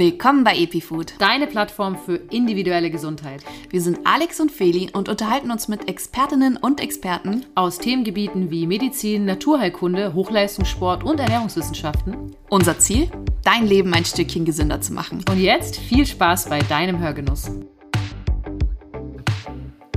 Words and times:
Willkommen 0.00 0.44
bei 0.44 0.56
EpiFood, 0.56 1.12
deine 1.18 1.46
Plattform 1.46 1.94
für 1.94 2.16
individuelle 2.30 2.90
Gesundheit. 2.90 3.44
Wir 3.68 3.82
sind 3.82 3.98
Alex 4.04 4.40
und 4.40 4.50
Feli 4.50 4.88
und 4.94 5.10
unterhalten 5.10 5.50
uns 5.50 5.68
mit 5.68 5.90
Expertinnen 5.90 6.56
und 6.56 6.80
Experten 6.80 7.44
aus 7.54 7.76
Themengebieten 7.76 8.50
wie 8.50 8.66
Medizin, 8.66 9.26
Naturheilkunde, 9.26 10.14
Hochleistungssport 10.14 11.04
und 11.04 11.20
Ernährungswissenschaften. 11.20 12.34
Unser 12.48 12.78
Ziel? 12.78 13.10
Dein 13.44 13.66
Leben 13.66 13.92
ein 13.92 14.06
Stückchen 14.06 14.46
gesünder 14.46 14.80
zu 14.80 14.94
machen. 14.94 15.22
Und 15.30 15.38
jetzt 15.38 15.76
viel 15.76 16.06
Spaß 16.06 16.48
bei 16.48 16.60
deinem 16.60 16.98
Hörgenuss. 16.98 17.50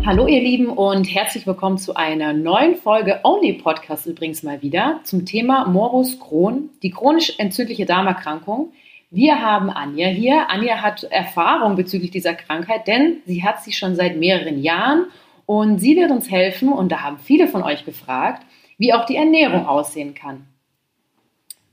Hallo 0.06 0.28
ihr 0.28 0.42
Lieben 0.42 0.68
und 0.68 1.06
herzlich 1.06 1.48
willkommen 1.48 1.78
zu 1.78 1.96
einer 1.96 2.34
neuen 2.34 2.76
Folge 2.76 3.22
Only 3.24 3.54
Podcast 3.54 4.06
übrigens 4.06 4.44
mal 4.44 4.62
wieder 4.62 5.00
zum 5.06 5.26
Thema 5.26 5.66
Morbus 5.66 6.20
Crohn, 6.20 6.72
die 6.82 6.92
chronisch 6.92 7.36
entzündliche 7.38 7.86
Darmerkrankung 7.86 8.74
wir 9.14 9.40
haben 9.40 9.70
Anja 9.70 10.08
hier. 10.08 10.50
Anja 10.50 10.82
hat 10.82 11.04
Erfahrung 11.04 11.76
bezüglich 11.76 12.10
dieser 12.10 12.34
Krankheit, 12.34 12.88
denn 12.88 13.22
sie 13.28 13.44
hat 13.44 13.64
sie 13.64 13.72
schon 13.72 13.96
seit 13.96 14.18
mehreren 14.18 14.60
Jahren 14.60 15.06
und 15.46 15.78
sie 15.78 15.96
wird 15.96 16.10
uns 16.10 16.32
helfen, 16.32 16.74
und 16.74 16.92
da 16.92 17.02
haben 17.02 17.20
viele 17.20 17.48
von 17.48 17.62
euch 17.62 17.86
gefragt, 17.86 18.44
wie 18.80 18.92
auch 18.92 19.06
die 19.06 19.16
Ernährung 19.16 19.68
aussehen 19.68 20.16
kann. 20.16 20.48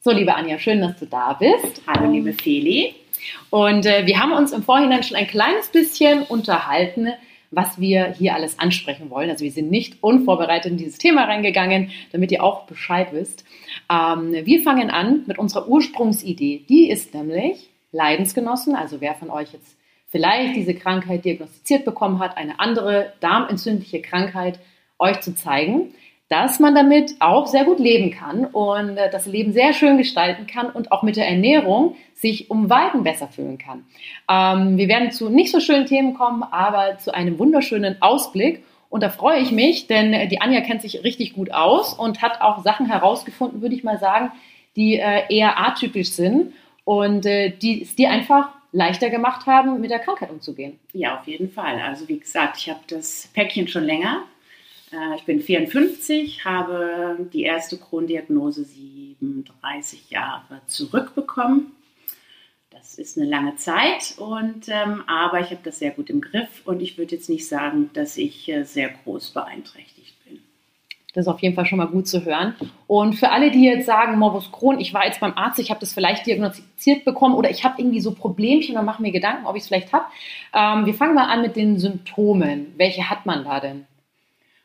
So, 0.00 0.10
liebe 0.10 0.34
Anja, 0.34 0.58
schön, 0.58 0.82
dass 0.82 0.98
du 0.98 1.06
da 1.06 1.32
bist. 1.32 1.80
Hallo, 1.86 2.10
liebe 2.10 2.34
Feli. 2.34 2.94
Und 3.48 3.86
äh, 3.86 4.04
wir 4.04 4.20
haben 4.20 4.32
uns 4.32 4.52
im 4.52 4.62
Vorhinein 4.62 5.02
schon 5.02 5.16
ein 5.16 5.26
kleines 5.26 5.68
bisschen 5.68 6.24
unterhalten, 6.24 7.08
was 7.50 7.80
wir 7.80 8.12
hier 8.12 8.34
alles 8.34 8.58
ansprechen 8.58 9.10
wollen. 9.10 9.30
Also 9.30 9.44
wir 9.44 9.50
sind 9.50 9.70
nicht 9.70 10.02
unvorbereitet 10.02 10.70
in 10.72 10.78
dieses 10.78 10.98
Thema 10.98 11.24
reingegangen, 11.24 11.90
damit 12.12 12.30
ihr 12.30 12.44
auch 12.44 12.66
Bescheid 12.66 13.08
wisst. 13.12 13.44
Ähm, 13.90 14.32
wir 14.32 14.62
fangen 14.62 14.90
an 14.90 15.24
mit 15.26 15.38
unserer 15.38 15.66
Ursprungsidee. 15.68 16.64
Die 16.68 16.88
ist 16.88 17.12
nämlich 17.14 17.68
Leidensgenossen, 17.92 18.76
also 18.76 19.00
wer 19.00 19.14
von 19.14 19.30
euch 19.30 19.52
jetzt 19.52 19.76
vielleicht 20.08 20.56
diese 20.56 20.74
Krankheit 20.74 21.24
diagnostiziert 21.24 21.84
bekommen 21.84 22.18
hat, 22.20 22.36
eine 22.36 22.60
andere 22.60 23.12
darmentzündliche 23.20 24.00
Krankheit, 24.00 24.58
euch 24.98 25.20
zu 25.20 25.34
zeigen 25.34 25.94
dass 26.30 26.60
man 26.60 26.76
damit 26.76 27.16
auch 27.18 27.48
sehr 27.48 27.64
gut 27.64 27.80
leben 27.80 28.12
kann 28.12 28.44
und 28.44 28.96
äh, 28.96 29.10
das 29.10 29.26
Leben 29.26 29.52
sehr 29.52 29.72
schön 29.72 29.98
gestalten 29.98 30.46
kann 30.46 30.70
und 30.70 30.92
auch 30.92 31.02
mit 31.02 31.16
der 31.16 31.28
Ernährung 31.28 31.96
sich 32.14 32.50
um 32.50 32.70
Weiten 32.70 33.02
besser 33.02 33.26
fühlen 33.26 33.58
kann. 33.58 33.84
Ähm, 34.30 34.78
wir 34.78 34.86
werden 34.86 35.10
zu 35.10 35.28
nicht 35.28 35.50
so 35.50 35.58
schönen 35.58 35.86
Themen 35.86 36.14
kommen, 36.14 36.44
aber 36.44 36.98
zu 36.98 37.12
einem 37.12 37.38
wunderschönen 37.40 38.00
Ausblick. 38.00 38.62
Und 38.88 39.02
da 39.02 39.08
freue 39.08 39.40
ich 39.40 39.50
mich, 39.50 39.88
denn 39.88 40.28
die 40.28 40.40
Anja 40.40 40.60
kennt 40.60 40.82
sich 40.82 41.02
richtig 41.02 41.32
gut 41.32 41.50
aus 41.52 41.94
und 41.94 42.22
hat 42.22 42.40
auch 42.40 42.62
Sachen 42.62 42.86
herausgefunden, 42.86 43.60
würde 43.60 43.74
ich 43.74 43.82
mal 43.82 43.98
sagen, 43.98 44.30
die 44.76 44.98
äh, 44.98 45.22
eher 45.28 45.58
atypisch 45.60 46.10
sind 46.10 46.52
und 46.84 47.26
äh, 47.26 47.50
die 47.50 47.82
es 47.82 47.96
dir 47.96 48.10
einfach 48.10 48.50
leichter 48.70 49.10
gemacht 49.10 49.46
haben, 49.46 49.80
mit 49.80 49.90
der 49.90 49.98
Krankheit 49.98 50.30
umzugehen. 50.30 50.78
Ja, 50.92 51.18
auf 51.18 51.26
jeden 51.26 51.50
Fall. 51.50 51.80
Also 51.80 52.08
wie 52.08 52.20
gesagt, 52.20 52.58
ich 52.58 52.70
habe 52.70 52.80
das 52.86 53.28
Päckchen 53.34 53.66
schon 53.66 53.82
länger 53.82 54.22
ich 55.16 55.24
bin 55.24 55.40
54, 55.40 56.44
habe 56.44 57.28
die 57.32 57.42
erste 57.42 57.78
Krondiagnose 57.78 58.64
37 58.64 60.10
Jahre 60.10 60.60
zurückbekommen. 60.66 61.72
Das 62.70 62.98
ist 62.98 63.18
eine 63.18 63.28
lange 63.28 63.56
Zeit, 63.56 64.14
und, 64.16 64.68
ähm, 64.68 65.04
aber 65.06 65.40
ich 65.40 65.50
habe 65.50 65.60
das 65.62 65.78
sehr 65.78 65.90
gut 65.90 66.08
im 66.08 66.20
Griff 66.20 66.62
und 66.64 66.80
ich 66.80 66.98
würde 66.98 67.14
jetzt 67.14 67.28
nicht 67.28 67.46
sagen, 67.46 67.90
dass 67.92 68.16
ich 68.16 68.48
äh, 68.48 68.64
sehr 68.64 68.88
groß 68.88 69.30
beeinträchtigt 69.30 70.14
bin. 70.24 70.40
Das 71.12 71.26
ist 71.26 71.28
auf 71.28 71.40
jeden 71.40 71.54
Fall 71.54 71.66
schon 71.66 71.78
mal 71.78 71.88
gut 71.88 72.08
zu 72.08 72.24
hören. 72.24 72.54
Und 72.86 73.14
für 73.14 73.30
alle, 73.30 73.50
die 73.50 73.64
jetzt 73.64 73.86
sagen, 73.86 74.18
Morbus 74.18 74.50
Crohn, 74.50 74.80
ich 74.80 74.94
war 74.94 75.04
jetzt 75.04 75.20
beim 75.20 75.34
Arzt, 75.34 75.58
ich 75.58 75.70
habe 75.70 75.80
das 75.80 75.92
vielleicht 75.92 76.26
diagnostiziert 76.26 77.04
bekommen 77.04 77.34
oder 77.34 77.50
ich 77.50 77.64
habe 77.64 77.74
irgendwie 77.78 78.00
so 78.00 78.14
Problemchen 78.14 78.76
und 78.76 78.84
mache 78.84 79.02
mir 79.02 79.12
Gedanken, 79.12 79.46
ob 79.46 79.56
ich 79.56 79.62
es 79.62 79.68
vielleicht 79.68 79.92
habe. 79.92 80.06
Ähm, 80.54 80.86
wir 80.86 80.94
fangen 80.94 81.14
mal 81.14 81.28
an 81.28 81.42
mit 81.42 81.56
den 81.56 81.78
Symptomen. 81.78 82.72
Welche 82.76 83.10
hat 83.10 83.26
man 83.26 83.44
da 83.44 83.60
denn? 83.60 83.86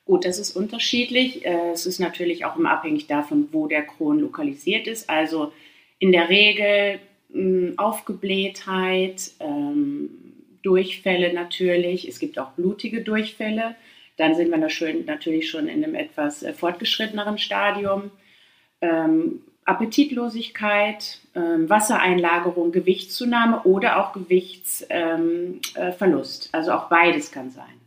Gut, 0.05 0.23
das 0.23 0.37
ist 0.37 0.55
unterschiedlich. 0.55 1.43
Äh, 1.45 1.71
es 1.71 1.87
ist 1.87 1.99
natürlich 1.99 2.45
auch 2.45 2.55
immer 2.55 2.71
abhängig 2.71 3.07
davon, 3.07 3.49
wo 3.51 3.67
der 3.67 3.81
Kron 3.81 4.19
lokalisiert 4.19 4.87
ist. 4.87 5.09
Also 5.09 5.51
in 5.97 6.11
der 6.11 6.29
Regel 6.29 6.99
hm, 7.31 7.73
Aufgeblähtheit, 7.77 9.31
ähm, 9.39 10.09
Durchfälle 10.61 11.33
natürlich. 11.33 12.07
Es 12.07 12.19
gibt 12.19 12.37
auch 12.37 12.51
blutige 12.51 13.01
Durchfälle. 13.01 13.75
Dann 14.17 14.35
sind 14.35 14.51
wir 14.51 14.57
natürlich 14.57 15.49
schon 15.49 15.67
in 15.67 15.83
einem 15.83 15.95
etwas 15.95 16.43
äh, 16.43 16.53
fortgeschritteneren 16.53 17.39
Stadium. 17.39 18.11
Ähm, 18.81 19.41
Appetitlosigkeit, 19.65 21.21
ähm, 21.33 21.67
Wassereinlagerung, 21.67 22.71
Gewichtszunahme 22.71 23.63
oder 23.63 23.99
auch 23.99 24.13
Gewichtsverlust. 24.13 26.49
also 26.51 26.71
auch 26.71 26.89
beides 26.89 27.31
kann 27.31 27.49
sein. 27.49 27.84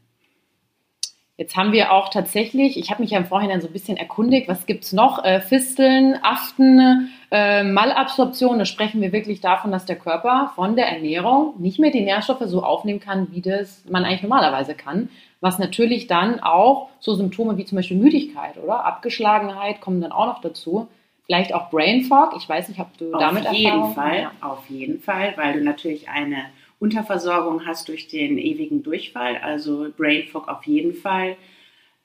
Jetzt 1.38 1.56
haben 1.56 1.70
wir 1.70 1.92
auch 1.92 2.08
tatsächlich, 2.08 2.76
ich 2.76 2.90
habe 2.90 3.00
mich 3.00 3.12
ja 3.12 3.18
im 3.18 3.26
Vorhinein 3.26 3.60
so 3.60 3.68
ein 3.68 3.72
bisschen 3.72 3.96
erkundigt, 3.96 4.48
was 4.48 4.66
gibt 4.66 4.82
es 4.82 4.92
noch? 4.92 5.24
Äh, 5.24 5.40
Fisteln, 5.40 6.18
Aften, 6.20 7.10
äh, 7.30 7.62
Malabsorption. 7.62 8.58
Da 8.58 8.64
sprechen 8.64 9.00
wir 9.00 9.12
wirklich 9.12 9.40
davon, 9.40 9.70
dass 9.70 9.86
der 9.86 9.94
Körper 9.94 10.50
von 10.56 10.74
der 10.74 10.88
Ernährung 10.88 11.54
nicht 11.58 11.78
mehr 11.78 11.92
die 11.92 12.00
Nährstoffe 12.00 12.42
so 12.46 12.64
aufnehmen 12.64 12.98
kann, 12.98 13.28
wie 13.30 13.40
das 13.40 13.84
man 13.88 14.04
eigentlich 14.04 14.22
normalerweise 14.22 14.74
kann. 14.74 15.10
Was 15.40 15.60
natürlich 15.60 16.08
dann 16.08 16.40
auch 16.40 16.88
so 16.98 17.14
Symptome 17.14 17.56
wie 17.56 17.64
zum 17.64 17.76
Beispiel 17.76 17.98
Müdigkeit 17.98 18.56
oder 18.58 18.84
Abgeschlagenheit 18.84 19.80
kommen 19.80 20.00
dann 20.00 20.10
auch 20.10 20.26
noch 20.26 20.40
dazu. 20.40 20.88
Vielleicht 21.26 21.54
auch 21.54 21.70
Brain 21.70 22.02
Fog. 22.02 22.34
Ich 22.36 22.48
weiß 22.48 22.68
nicht, 22.68 22.80
ob 22.80 22.98
du 22.98 23.14
auf 23.14 23.20
damit 23.20 23.46
Auf 23.46 23.54
jeden 23.54 23.94
Fall, 23.94 24.22
ja. 24.22 24.32
auf 24.40 24.68
jeden 24.68 24.98
Fall, 24.98 25.34
weil 25.36 25.52
du 25.52 25.62
natürlich 25.62 26.08
eine 26.08 26.46
Unterversorgung 26.80 27.66
hast 27.66 27.88
durch 27.88 28.08
den 28.08 28.38
ewigen 28.38 28.82
Durchfall, 28.82 29.36
also 29.36 29.88
Brain 29.96 30.28
Fog 30.28 30.48
auf 30.48 30.64
jeden 30.64 30.94
Fall. 30.94 31.36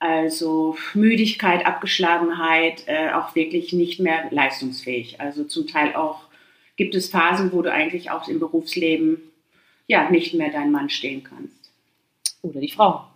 Also 0.00 0.76
Müdigkeit, 0.92 1.64
Abgeschlagenheit, 1.64 2.84
äh, 2.86 3.12
auch 3.12 3.34
wirklich 3.34 3.72
nicht 3.72 4.00
mehr 4.00 4.26
leistungsfähig. 4.30 5.20
Also 5.20 5.44
zum 5.44 5.66
Teil 5.66 5.94
auch 5.94 6.24
gibt 6.76 6.94
es 6.94 7.08
Phasen, 7.08 7.52
wo 7.52 7.62
du 7.62 7.72
eigentlich 7.72 8.10
auch 8.10 8.28
im 8.28 8.40
Berufsleben 8.40 9.18
ja 9.86 10.10
nicht 10.10 10.34
mehr 10.34 10.50
dein 10.50 10.72
Mann 10.72 10.90
stehen 10.90 11.22
kannst. 11.22 11.70
Oder 12.42 12.60
die 12.60 12.70
Frau. 12.70 13.06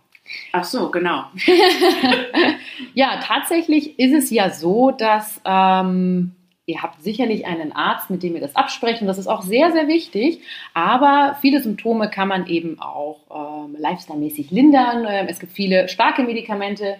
Ach 0.51 0.63
so, 0.63 0.89
genau. 0.89 1.25
ja, 2.93 3.19
tatsächlich 3.21 3.99
ist 3.99 4.13
es 4.13 4.29
ja 4.29 4.49
so, 4.51 4.91
dass 4.91 5.41
ähm, 5.45 6.31
Ihr 6.69 6.83
habt 6.83 7.01
sicherlich 7.01 7.47
einen 7.47 7.71
Arzt, 7.71 8.11
mit 8.11 8.21
dem 8.21 8.35
ihr 8.35 8.41
das 8.41 8.55
absprechen. 8.55 9.07
Das 9.07 9.17
ist 9.17 9.25
auch 9.25 9.41
sehr, 9.41 9.71
sehr 9.71 9.87
wichtig. 9.87 10.41
Aber 10.75 11.35
viele 11.41 11.63
Symptome 11.63 12.11
kann 12.11 12.27
man 12.27 12.45
eben 12.45 12.79
auch 12.79 13.21
ähm, 13.33 13.75
lifestyle-mäßig 13.79 14.51
lindern. 14.51 15.03
Ähm, 15.09 15.25
es 15.27 15.39
gibt 15.39 15.51
viele 15.51 15.89
starke 15.89 16.21
Medikamente 16.21 16.97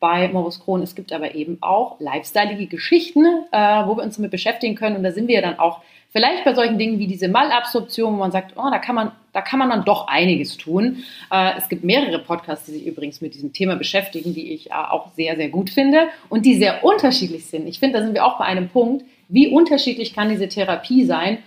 bei 0.00 0.26
Morbus 0.26 0.58
Crohn. 0.64 0.82
Es 0.82 0.96
gibt 0.96 1.12
aber 1.12 1.36
eben 1.36 1.58
auch 1.60 2.00
lifestyleige 2.00 2.66
Geschichten, 2.66 3.24
äh, 3.52 3.86
wo 3.86 3.96
wir 3.96 4.02
uns 4.02 4.16
damit 4.16 4.32
beschäftigen 4.32 4.74
können. 4.74 4.96
Und 4.96 5.04
da 5.04 5.12
sind 5.12 5.28
wir 5.28 5.40
dann 5.40 5.60
auch 5.60 5.82
vielleicht 6.10 6.44
bei 6.44 6.52
solchen 6.52 6.76
Dingen 6.76 6.98
wie 6.98 7.06
diese 7.06 7.28
Malabsorption, 7.28 8.14
wo 8.14 8.18
man 8.18 8.32
sagt, 8.32 8.54
oh, 8.56 8.70
da 8.72 8.80
kann 8.80 8.96
man, 8.96 9.12
da 9.32 9.40
kann 9.40 9.60
man 9.60 9.70
dann 9.70 9.84
doch 9.84 10.08
einiges 10.08 10.56
tun. 10.56 11.04
Äh, 11.30 11.52
es 11.58 11.68
gibt 11.68 11.84
mehrere 11.84 12.18
Podcasts, 12.18 12.66
die 12.66 12.72
sich 12.72 12.86
übrigens 12.88 13.20
mit 13.20 13.34
diesem 13.34 13.52
Thema 13.52 13.76
beschäftigen, 13.76 14.34
die 14.34 14.52
ich 14.52 14.70
äh, 14.70 14.74
auch 14.74 15.12
sehr, 15.12 15.36
sehr 15.36 15.48
gut 15.48 15.70
finde 15.70 16.08
und 16.28 16.44
die 16.44 16.56
sehr 16.56 16.82
unterschiedlich 16.82 17.46
sind. 17.46 17.68
Ich 17.68 17.78
finde, 17.78 18.00
da 18.00 18.04
sind 18.04 18.14
wir 18.14 18.26
auch 18.26 18.38
bei 18.38 18.46
einem 18.46 18.68
Punkt, 18.68 19.04
wie 19.32 19.48
unterschiedlich 19.48 20.14
kann 20.14 20.28
diese 20.28 20.48
Therapie 20.48 21.04
sein? 21.04 21.38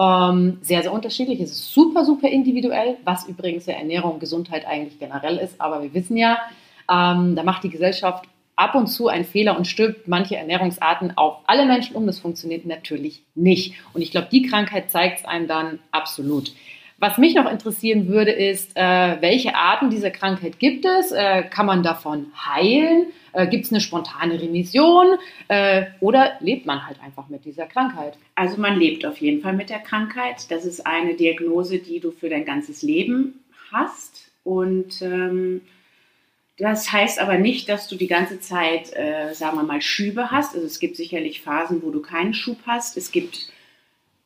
Ähm, 0.00 0.58
sehr, 0.62 0.82
sehr 0.82 0.92
unterschiedlich. 0.92 1.40
Es 1.40 1.52
ist 1.52 1.72
super, 1.72 2.04
super 2.04 2.28
individuell, 2.28 2.96
was 3.04 3.28
übrigens 3.28 3.66
ja 3.66 3.74
Ernährung 3.74 4.14
und 4.14 4.20
Gesundheit 4.20 4.66
eigentlich 4.66 4.98
generell 4.98 5.36
ist. 5.36 5.60
Aber 5.60 5.82
wir 5.82 5.94
wissen 5.94 6.16
ja, 6.16 6.38
ähm, 6.90 7.36
da 7.36 7.42
macht 7.42 7.62
die 7.62 7.70
Gesellschaft 7.70 8.24
ab 8.56 8.74
und 8.74 8.86
zu 8.86 9.08
einen 9.08 9.24
Fehler 9.24 9.56
und 9.56 9.66
stülpt 9.66 10.08
manche 10.08 10.36
Ernährungsarten 10.36 11.16
auf 11.16 11.38
alle 11.46 11.66
Menschen 11.66 11.96
um. 11.96 12.06
Das 12.06 12.18
funktioniert 12.18 12.66
natürlich 12.66 13.22
nicht. 13.34 13.74
Und 13.92 14.00
ich 14.00 14.10
glaube, 14.10 14.28
die 14.32 14.42
Krankheit 14.42 14.90
zeigt 14.90 15.20
es 15.20 15.24
einem 15.24 15.46
dann 15.46 15.78
absolut. 15.90 16.52
Was 16.98 17.18
mich 17.18 17.34
noch 17.34 17.50
interessieren 17.50 18.08
würde, 18.08 18.30
ist, 18.30 18.76
äh, 18.76 19.16
welche 19.20 19.54
Arten 19.54 19.90
dieser 19.90 20.10
Krankheit 20.10 20.58
gibt 20.58 20.84
es? 20.84 21.10
Äh, 21.10 21.42
kann 21.42 21.66
man 21.66 21.82
davon 21.82 22.26
heilen? 22.36 23.06
Äh, 23.32 23.48
gibt 23.48 23.64
es 23.64 23.72
eine 23.72 23.80
spontane 23.80 24.40
Remission? 24.40 25.18
Äh, 25.48 25.86
oder 26.00 26.34
lebt 26.40 26.66
man 26.66 26.86
halt 26.86 27.02
einfach 27.02 27.28
mit 27.28 27.44
dieser 27.44 27.66
Krankheit? 27.66 28.16
Also 28.36 28.60
man 28.60 28.78
lebt 28.78 29.04
auf 29.04 29.18
jeden 29.18 29.42
Fall 29.42 29.54
mit 29.54 29.70
der 29.70 29.80
Krankheit. 29.80 30.50
Das 30.50 30.64
ist 30.64 30.86
eine 30.86 31.14
Diagnose, 31.14 31.78
die 31.78 31.98
du 31.98 32.12
für 32.12 32.28
dein 32.28 32.44
ganzes 32.44 32.82
Leben 32.82 33.44
hast. 33.72 34.30
Und 34.44 35.02
ähm, 35.02 35.62
das 36.58 36.92
heißt 36.92 37.18
aber 37.18 37.38
nicht, 37.38 37.68
dass 37.68 37.88
du 37.88 37.96
die 37.96 38.06
ganze 38.06 38.38
Zeit, 38.38 38.94
äh, 38.94 39.34
sagen 39.34 39.56
wir 39.56 39.64
mal, 39.64 39.82
Schübe 39.82 40.30
hast. 40.30 40.54
Also 40.54 40.66
es 40.66 40.78
gibt 40.78 40.96
sicherlich 40.96 41.42
Phasen, 41.42 41.82
wo 41.82 41.90
du 41.90 42.00
keinen 42.00 42.34
Schub 42.34 42.58
hast. 42.66 42.96
Es 42.96 43.10
gibt 43.10 43.48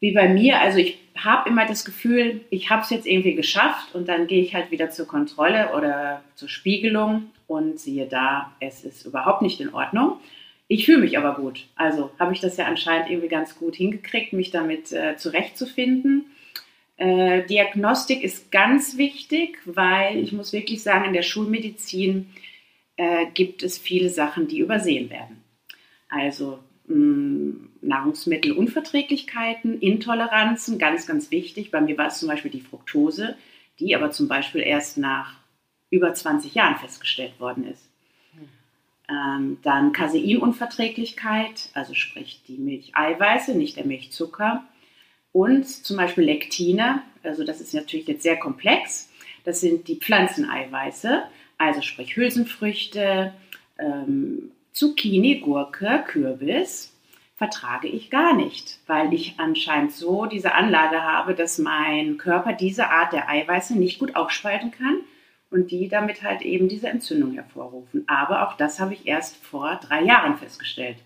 wie 0.00 0.12
bei 0.12 0.29
mir, 0.29 0.61
also 0.61 0.79
ich 0.79 0.99
habe 1.17 1.49
immer 1.49 1.67
das 1.67 1.85
Gefühl, 1.85 2.43
ich 2.50 2.71
habe 2.71 2.83
es 2.83 2.91
jetzt 2.91 3.06
irgendwie 3.06 3.35
geschafft 3.35 3.95
und 3.95 4.09
dann 4.09 4.27
gehe 4.27 4.43
ich 4.43 4.55
halt 4.55 4.71
wieder 4.71 4.91
zur 4.91 5.06
Kontrolle 5.06 5.73
oder 5.77 6.23
zur 6.37 6.49
Spiegelung 6.49 7.31
und 7.47 7.81
siehe 7.81 8.06
da, 8.06 8.53
es 8.61 8.85
ist 8.85 9.05
überhaupt 9.05 9.43
nicht 9.43 9.61
in 9.61 9.75
Ordnung. 9.75 10.21
Ich 10.69 10.85
fühle 10.85 10.99
mich 10.99 11.17
aber 11.19 11.35
gut. 11.35 11.67
Also 11.77 12.11
habe 12.19 12.35
ich 12.35 12.41
das 12.41 12.59
ja 12.59 12.67
anscheinend 12.67 13.11
irgendwie 13.11 13.29
ganz 13.29 13.59
gut 13.59 13.75
hingekriegt, 13.75 14.33
mich 14.33 14.50
damit 14.50 14.93
äh, 14.93 15.17
zurechtzufinden. 15.17 16.27
Äh, 16.99 17.47
Diagnostik 17.47 18.23
ist 18.23 18.53
ganz 18.53 18.99
wichtig, 18.99 19.59
weil 19.65 20.19
ich 20.19 20.33
muss 20.33 20.53
wirklich 20.53 20.83
sagen, 20.83 21.06
in 21.06 21.15
der 21.15 21.23
Schulmedizin 21.23 22.27
äh, 22.97 23.27
gibt 23.33 23.62
es 23.62 23.79
viele 23.79 24.11
Sachen, 24.11 24.47
die 24.47 24.59
übersehen 24.59 25.09
werden. 25.09 25.43
Also 26.11 26.59
mh, 26.87 26.97
mm, 26.97 27.68
Nahrungsmittelunverträglichkeiten, 27.80 29.80
Intoleranzen, 29.80 30.78
ganz, 30.78 31.06
ganz 31.06 31.30
wichtig. 31.30 31.70
Bei 31.70 31.80
mir 31.80 31.96
war 31.98 32.08
es 32.08 32.19
zum 32.19 32.28
Beispiel 32.28 32.50
die 32.50 32.60
Fructose, 32.60 33.36
die 33.78 33.94
aber 33.94 34.10
zum 34.10 34.28
Beispiel 34.28 34.62
erst 34.62 34.98
nach 34.98 35.36
über 35.90 36.12
20 36.12 36.54
Jahren 36.54 36.76
festgestellt 36.76 37.38
worden 37.40 37.66
ist. 37.66 37.88
Ähm, 39.10 39.58
dann 39.62 39.92
Caseinunverträglichkeit, 39.92 41.70
also 41.72 41.94
sprich 41.94 42.42
die 42.46 42.58
Milcheiweiße, 42.58 43.54
nicht 43.54 43.76
der 43.76 43.86
Milchzucker. 43.86 44.64
Und 45.32 45.66
zum 45.66 45.96
Beispiel 45.96 46.25
Lektine, 46.25 47.02
also 47.22 47.44
das 47.44 47.60
ist 47.60 47.72
natürlich 47.72 48.06
jetzt 48.06 48.22
sehr 48.22 48.38
komplex. 48.38 49.10
Das 49.44 49.60
sind 49.60 49.88
die 49.88 49.96
Pflanzeneiweiße, 49.96 51.22
also 51.56 51.80
sprich 51.80 52.16
Hülsenfrüchte, 52.16 53.32
ähm, 53.78 54.50
Zucchini, 54.72 55.40
Gurke, 55.40 56.04
Kürbis, 56.06 56.92
vertrage 57.38 57.87
ich 57.87 58.11
gar 58.11 58.35
nicht, 58.35 58.81
weil 58.88 59.14
ich 59.14 59.35
anscheinend 59.38 59.93
so 59.93 60.26
diese 60.26 60.55
Anlage 60.55 61.02
habe, 61.02 61.35
dass 61.35 61.58
mein 61.58 62.19
Körper 62.19 62.52
diese 62.52 62.90
Art 62.90 63.12
der 63.12 63.29
Eiweiße 63.29 63.79
nicht 63.79 64.00
gut 64.00 64.17
aufspalten 64.17 64.73
kann 64.73 64.99
und 65.50 65.70
die 65.70 65.88
damit 65.88 66.25
halt 66.25 66.43
eben 66.43 66.69
diese 66.69 66.88
Entzündung 66.88 67.32
hervorrufen. 67.32 68.05
Aber 68.08 68.46
auch 68.49 68.56
das 68.56 68.81
habe 68.81 68.93
ich 68.93 69.06
erst 69.06 69.37
vor 69.37 69.79
drei 69.81 70.02
Jahren 70.02 70.37
festgestellt. 70.37 70.96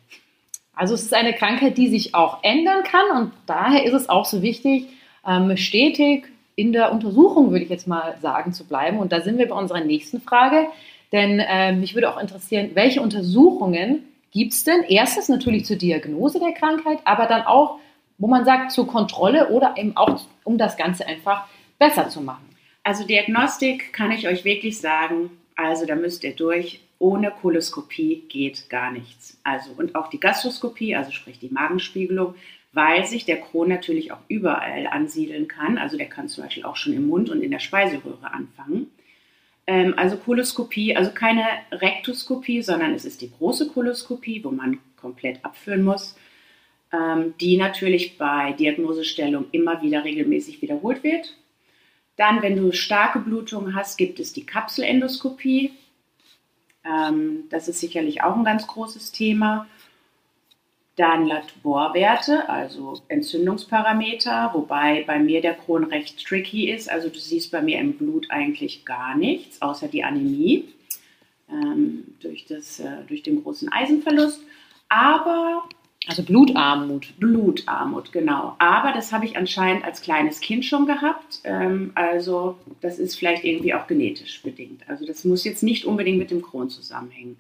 Also 0.75 0.95
es 0.95 1.03
ist 1.03 1.13
eine 1.13 1.35
Krankheit, 1.35 1.77
die 1.77 1.89
sich 1.89 2.15
auch 2.15 2.43
ändern 2.43 2.83
kann 2.83 3.11
und 3.15 3.33
daher 3.45 3.85
ist 3.85 3.93
es 3.93 4.09
auch 4.09 4.25
so 4.25 4.41
wichtig, 4.41 4.89
ähm, 5.27 5.55
stetig 5.59 6.25
in 6.57 6.73
der 6.73 6.93
Untersuchung, 6.93 7.51
würde 7.51 7.65
ich 7.65 7.71
jetzt 7.71 7.87
mal 7.87 8.17
sagen, 8.23 8.55
zu 8.55 8.67
bleiben. 8.67 8.99
Und 8.99 9.13
da 9.13 9.21
sind 9.21 9.37
wir 9.37 9.49
bei 9.49 9.55
unserer 9.55 9.81
nächsten 9.81 10.23
Frage, 10.23 10.67
denn 11.13 11.41
äh, 11.41 11.73
mich 11.73 11.95
würde 11.95 12.11
auch 12.11 12.19
interessieren, 12.19 12.71
welche 12.73 13.03
Untersuchungen 13.03 14.05
gibt 14.33 14.53
es 14.53 14.65
denn? 14.65 14.83
Erstens 14.89 15.29
natürlich 15.29 15.65
zur 15.65 15.77
Diagnose 15.77 16.41
der 16.41 16.53
Krankheit, 16.53 16.99
aber 17.05 17.27
dann 17.27 17.43
auch, 17.43 17.79
wo 18.19 18.27
man 18.27 18.45
sagt, 18.45 18.73
zur 18.73 18.87
Kontrolle 18.87 19.51
oder 19.51 19.75
eben 19.77 19.97
auch, 19.97 20.21
um 20.45 20.59
das 20.59 20.77
Ganze 20.77 21.07
einfach 21.07 21.47
besser 21.79 22.09
zu 22.09 22.21
machen. 22.21 22.49
Also 22.83 23.07
Diagnostik 23.07 23.93
kann 23.93 24.11
ich 24.11 24.27
euch 24.27 24.45
wirklich 24.45 24.81
sagen, 24.81 25.31
also 25.57 25.87
da 25.87 25.95
müsst 25.95 26.25
ihr 26.25 26.35
durch. 26.35 26.81
Ohne 26.99 27.33
Koloskopie 27.33 28.25
geht 28.29 28.71
gar 28.71 28.93
nichts. 28.93 29.41
Also 29.43 29.73
und 29.77 29.95
auch 29.95 30.09
die 30.09 30.21
Gastroskopie, 30.21 30.95
also 30.95 31.11
sprich 31.11 31.39
die 31.39 31.49
Magenspiegelung, 31.49 32.35
weil 32.73 33.05
sich 33.07 33.25
der 33.25 33.41
Kron 33.41 33.69
natürlich 33.69 34.13
auch 34.13 34.21
überall 34.29 34.87
ansiedeln 34.87 35.49
kann. 35.49 35.79
Also 35.79 35.97
der 35.97 36.09
kann 36.09 36.29
zum 36.29 36.45
Beispiel 36.45 36.65
auch 36.65 36.77
schon 36.77 36.93
im 36.93 37.09
Mund 37.09 37.29
und 37.29 37.43
in 37.43 37.51
der 37.51 37.59
Speiseröhre 37.59 38.33
anfangen. 38.33 38.91
Ähm, 39.67 39.95
also 39.97 40.17
Koloskopie, 40.17 40.97
also 40.97 41.13
keine 41.13 41.45
Rektoskopie, 41.71 42.63
sondern 42.63 42.95
es 42.95 43.05
ist 43.05 43.21
die 43.21 43.31
große 43.31 43.69
Koloskopie, 43.69 44.43
wo 44.45 44.51
man 44.51 44.79
komplett 44.97 45.45
abführen 45.45 45.83
muss, 45.83 46.17
ähm, 46.93 47.35
die 47.41 47.57
natürlich 47.57 48.19
bei 48.19 48.53
Diagnosestellung 48.53 49.47
immer 49.53 49.83
wieder 49.83 50.05
regelmäßig 50.05 50.63
wiederholt 50.63 51.03
wird. 51.05 51.37
Dann, 52.17 52.43
wenn 52.43 52.57
du 52.57 52.73
starke 52.73 53.21
Blutungen 53.21 53.75
hast, 53.75 53.97
gibt 53.97 54.21
es 54.21 54.33
die 54.33 54.45
Kapselendoskopie. 54.45 55.73
Ähm, 56.85 57.45
das 57.51 57.69
ist 57.69 57.81
sicherlich 57.81 58.23
auch 58.23 58.37
ein 58.37 58.45
ganz 58.45 58.67
großes 58.67 59.13
Thema. 59.13 59.67
Dann 60.97 61.27
Laborwerte, 61.27 62.49
also 62.49 63.01
Entzündungsparameter, 63.09 64.51
wobei 64.53 65.05
bei 65.07 65.19
mir 65.19 65.41
der 65.41 65.55
Kron 65.55 65.85
recht 65.85 66.23
tricky 66.27 66.71
ist. 66.71 66.91
Also 66.91 67.09
du 67.09 67.19
siehst 67.19 67.51
bei 67.51 67.63
mir 67.63 67.79
im 67.79 67.95
Blut 67.95 68.31
eigentlich 68.31 68.85
gar 68.85 69.17
nichts, 69.17 69.63
außer 69.63 69.89
die 69.89 70.05
Anämie 70.05 70.69
ähm, 71.51 72.05
durch, 72.21 72.45
das, 72.47 72.81
äh, 72.81 73.05
durch 73.09 73.23
den 73.23 73.43
großen 73.43 73.71
Eisenverlust. 73.73 74.43
Aber 74.89 75.65
also 76.09 76.25
Blutarmut. 76.25 77.15
Blutarmut, 77.19 78.13
genau. 78.13 78.57
Aber 78.59 78.93
das 78.93 79.13
habe 79.13 79.25
ich 79.25 79.37
anscheinend 79.37 79.85
als 79.85 80.03
kleines 80.03 80.41
Kind 80.41 80.65
schon 80.65 80.87
gehabt. 80.87 81.41
Ähm, 81.45 81.93
also 81.95 82.59
das 82.81 82.99
ist 82.99 83.15
vielleicht 83.15 83.45
irgendwie 83.45 83.73
auch 83.73 83.87
genetisch 83.87 84.43
bedingt. 84.43 84.83
Also 84.89 85.07
das 85.07 85.25
muss 85.25 85.45
jetzt 85.45 85.63
nicht 85.63 85.85
unbedingt 85.85 86.19
mit 86.19 86.33
dem 86.33 86.43
Kron 86.43 86.71
zusammenhängen. 86.71 87.37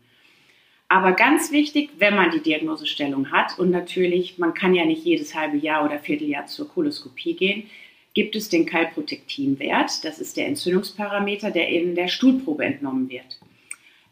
Aber 0.92 1.12
ganz 1.12 1.52
wichtig, 1.52 1.88
wenn 1.96 2.14
man 2.14 2.32
die 2.32 2.42
Diagnosestellung 2.42 3.32
hat 3.32 3.58
und 3.58 3.70
natürlich, 3.70 4.36
man 4.36 4.52
kann 4.52 4.74
ja 4.74 4.84
nicht 4.84 5.02
jedes 5.06 5.34
halbe 5.34 5.56
Jahr 5.56 5.86
oder 5.86 5.98
Vierteljahr 5.98 6.44
zur 6.44 6.68
Koloskopie 6.68 7.34
gehen, 7.34 7.70
gibt 8.12 8.36
es 8.36 8.50
den 8.50 8.66
Kalprotektinwert. 8.66 10.04
Das 10.04 10.18
ist 10.18 10.36
der 10.36 10.48
Entzündungsparameter, 10.48 11.50
der 11.50 11.70
in 11.70 11.94
der 11.94 12.08
Stuhlprobe 12.08 12.66
entnommen 12.66 13.08
wird. 13.08 13.40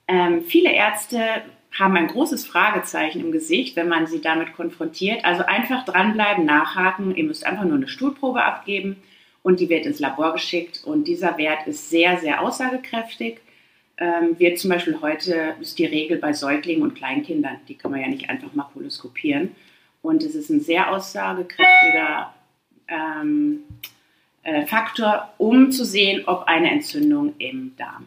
Ähm, 0.09 0.43
viele 0.43 0.73
Ärzte 0.73 1.43
haben 1.79 1.99
ein 1.99 2.07
großes 2.07 2.47
Fragezeichen 2.47 3.21
im 3.21 3.31
Gesicht, 3.31 3.77
wenn 3.77 3.89
man 3.89 4.07
sie 4.07 4.23
damit 4.23 4.55
konfrontiert. 4.55 5.23
Also 5.27 5.45
einfach 5.45 5.85
dranbleiben, 5.85 6.47
nachhaken. 6.47 7.15
Ihr 7.15 7.25
müsst 7.25 7.45
einfach 7.45 7.65
nur 7.65 7.77
eine 7.77 7.89
Stuhlprobe 7.89 8.43
abgeben 8.43 8.97
und 9.43 9.61
die 9.61 9.69
wird 9.69 9.85
ins 9.85 10.01
Labor 10.01 10.33
geschickt. 10.33 10.83
Und 10.83 11.09
dieser 11.09 11.37
Wert 11.37 11.67
ist 11.67 11.91
sehr, 11.91 12.17
sehr 12.17 12.41
aussagekräftig 12.41 13.43
ähm, 14.01 14.39
wird 14.39 14.59
zum 14.59 14.71
Beispiel 14.71 14.99
heute, 15.01 15.55
ist 15.61 15.79
die 15.79 15.85
Regel 15.85 16.19
bei 16.19 16.33
Säuglingen 16.33 16.83
und 16.83 16.95
Kleinkindern, 16.95 17.59
die 17.69 17.75
kann 17.75 17.91
man 17.91 18.01
ja 18.01 18.09
nicht 18.09 18.29
einfach 18.29 18.55
mal 18.55 18.65
koloskopieren. 18.73 19.55
Und 20.03 20.23
es 20.23 20.35
ist 20.35 20.49
ein 20.49 20.61
sehr 20.61 20.91
aussagekräftiger 20.91 22.35
ähm, 22.89 23.61
äh, 24.43 24.65
Faktor, 24.67 25.29
um 25.37 25.71
zu 25.71 25.85
sehen, 25.85 26.23
ob 26.27 26.45
eine 26.45 26.71
Entzündung 26.71 27.35
im 27.39 27.77
Darm 27.77 28.07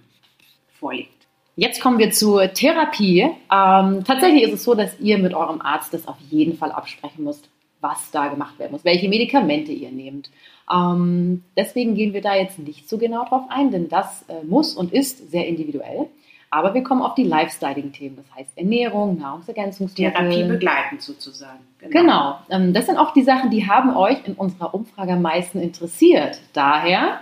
vorliegt. 0.80 1.12
Jetzt 1.56 1.80
kommen 1.80 2.00
wir 2.00 2.10
zur 2.10 2.51
Therapie. 2.51 3.22
Ähm, 3.51 4.04
tatsächlich 4.04 4.42
ist 4.42 4.54
es 4.54 4.63
so, 4.63 4.74
dass 4.74 5.00
ihr 5.00 5.19
mit 5.19 5.36
eurem 5.36 5.62
Arzt 5.62 5.94
das 5.94 6.07
auf 6.07 6.18
jeden 6.31 6.57
Fall 6.57 6.72
absprechen 6.72 7.24
müsst, 7.24 7.48
was 7.80 8.10
da 8.10 8.30
gemacht 8.30 8.57
werden 8.57 8.72
muss, 8.72 8.84
welche 8.84 9.07
Medikamente 9.07 9.72
ihr 9.72 9.92
nehmt. 9.92 10.31
Ähm, 10.71 11.44
deswegen 11.57 11.95
gehen 11.95 12.13
wir 12.13 12.21
da 12.21 12.36
jetzt 12.36 12.60
nicht 12.60 12.88
so 12.88 12.98
genau 12.98 13.25
drauf 13.25 13.44
ein, 13.50 13.71
denn 13.71 13.89
das 13.89 14.24
äh, 14.30 14.44
muss 14.44 14.75
und 14.75 14.94
ist 14.94 15.31
sehr 15.31 15.48
individuell. 15.48 16.07
Aber 16.54 16.75
wir 16.75 16.83
kommen 16.83 17.01
auf 17.01 17.15
die 17.15 17.24
Lifestyling-Themen, 17.24 18.15
das 18.15 18.36
heißt 18.36 18.57
Ernährung, 18.57 19.18
Nahrungsergänzungsmittel. 19.18 20.13
Therapie 20.13 20.44
begleitend 20.44 21.01
sozusagen. 21.01 21.57
Genau. 21.80 21.92
genau. 21.92 22.39
Ähm, 22.51 22.74
das 22.74 22.86
sind 22.86 22.98
auch 22.98 23.12
die 23.12 23.24
Sachen, 23.24 23.50
die 23.50 23.68
haben 23.68 23.95
euch 23.95 24.18
in 24.25 24.36
unserer 24.36 24.74
Umfrage 24.74 25.13
am 25.13 25.24
meisten 25.24 25.60
interessiert. 25.60 26.39
Daher, 26.54 27.21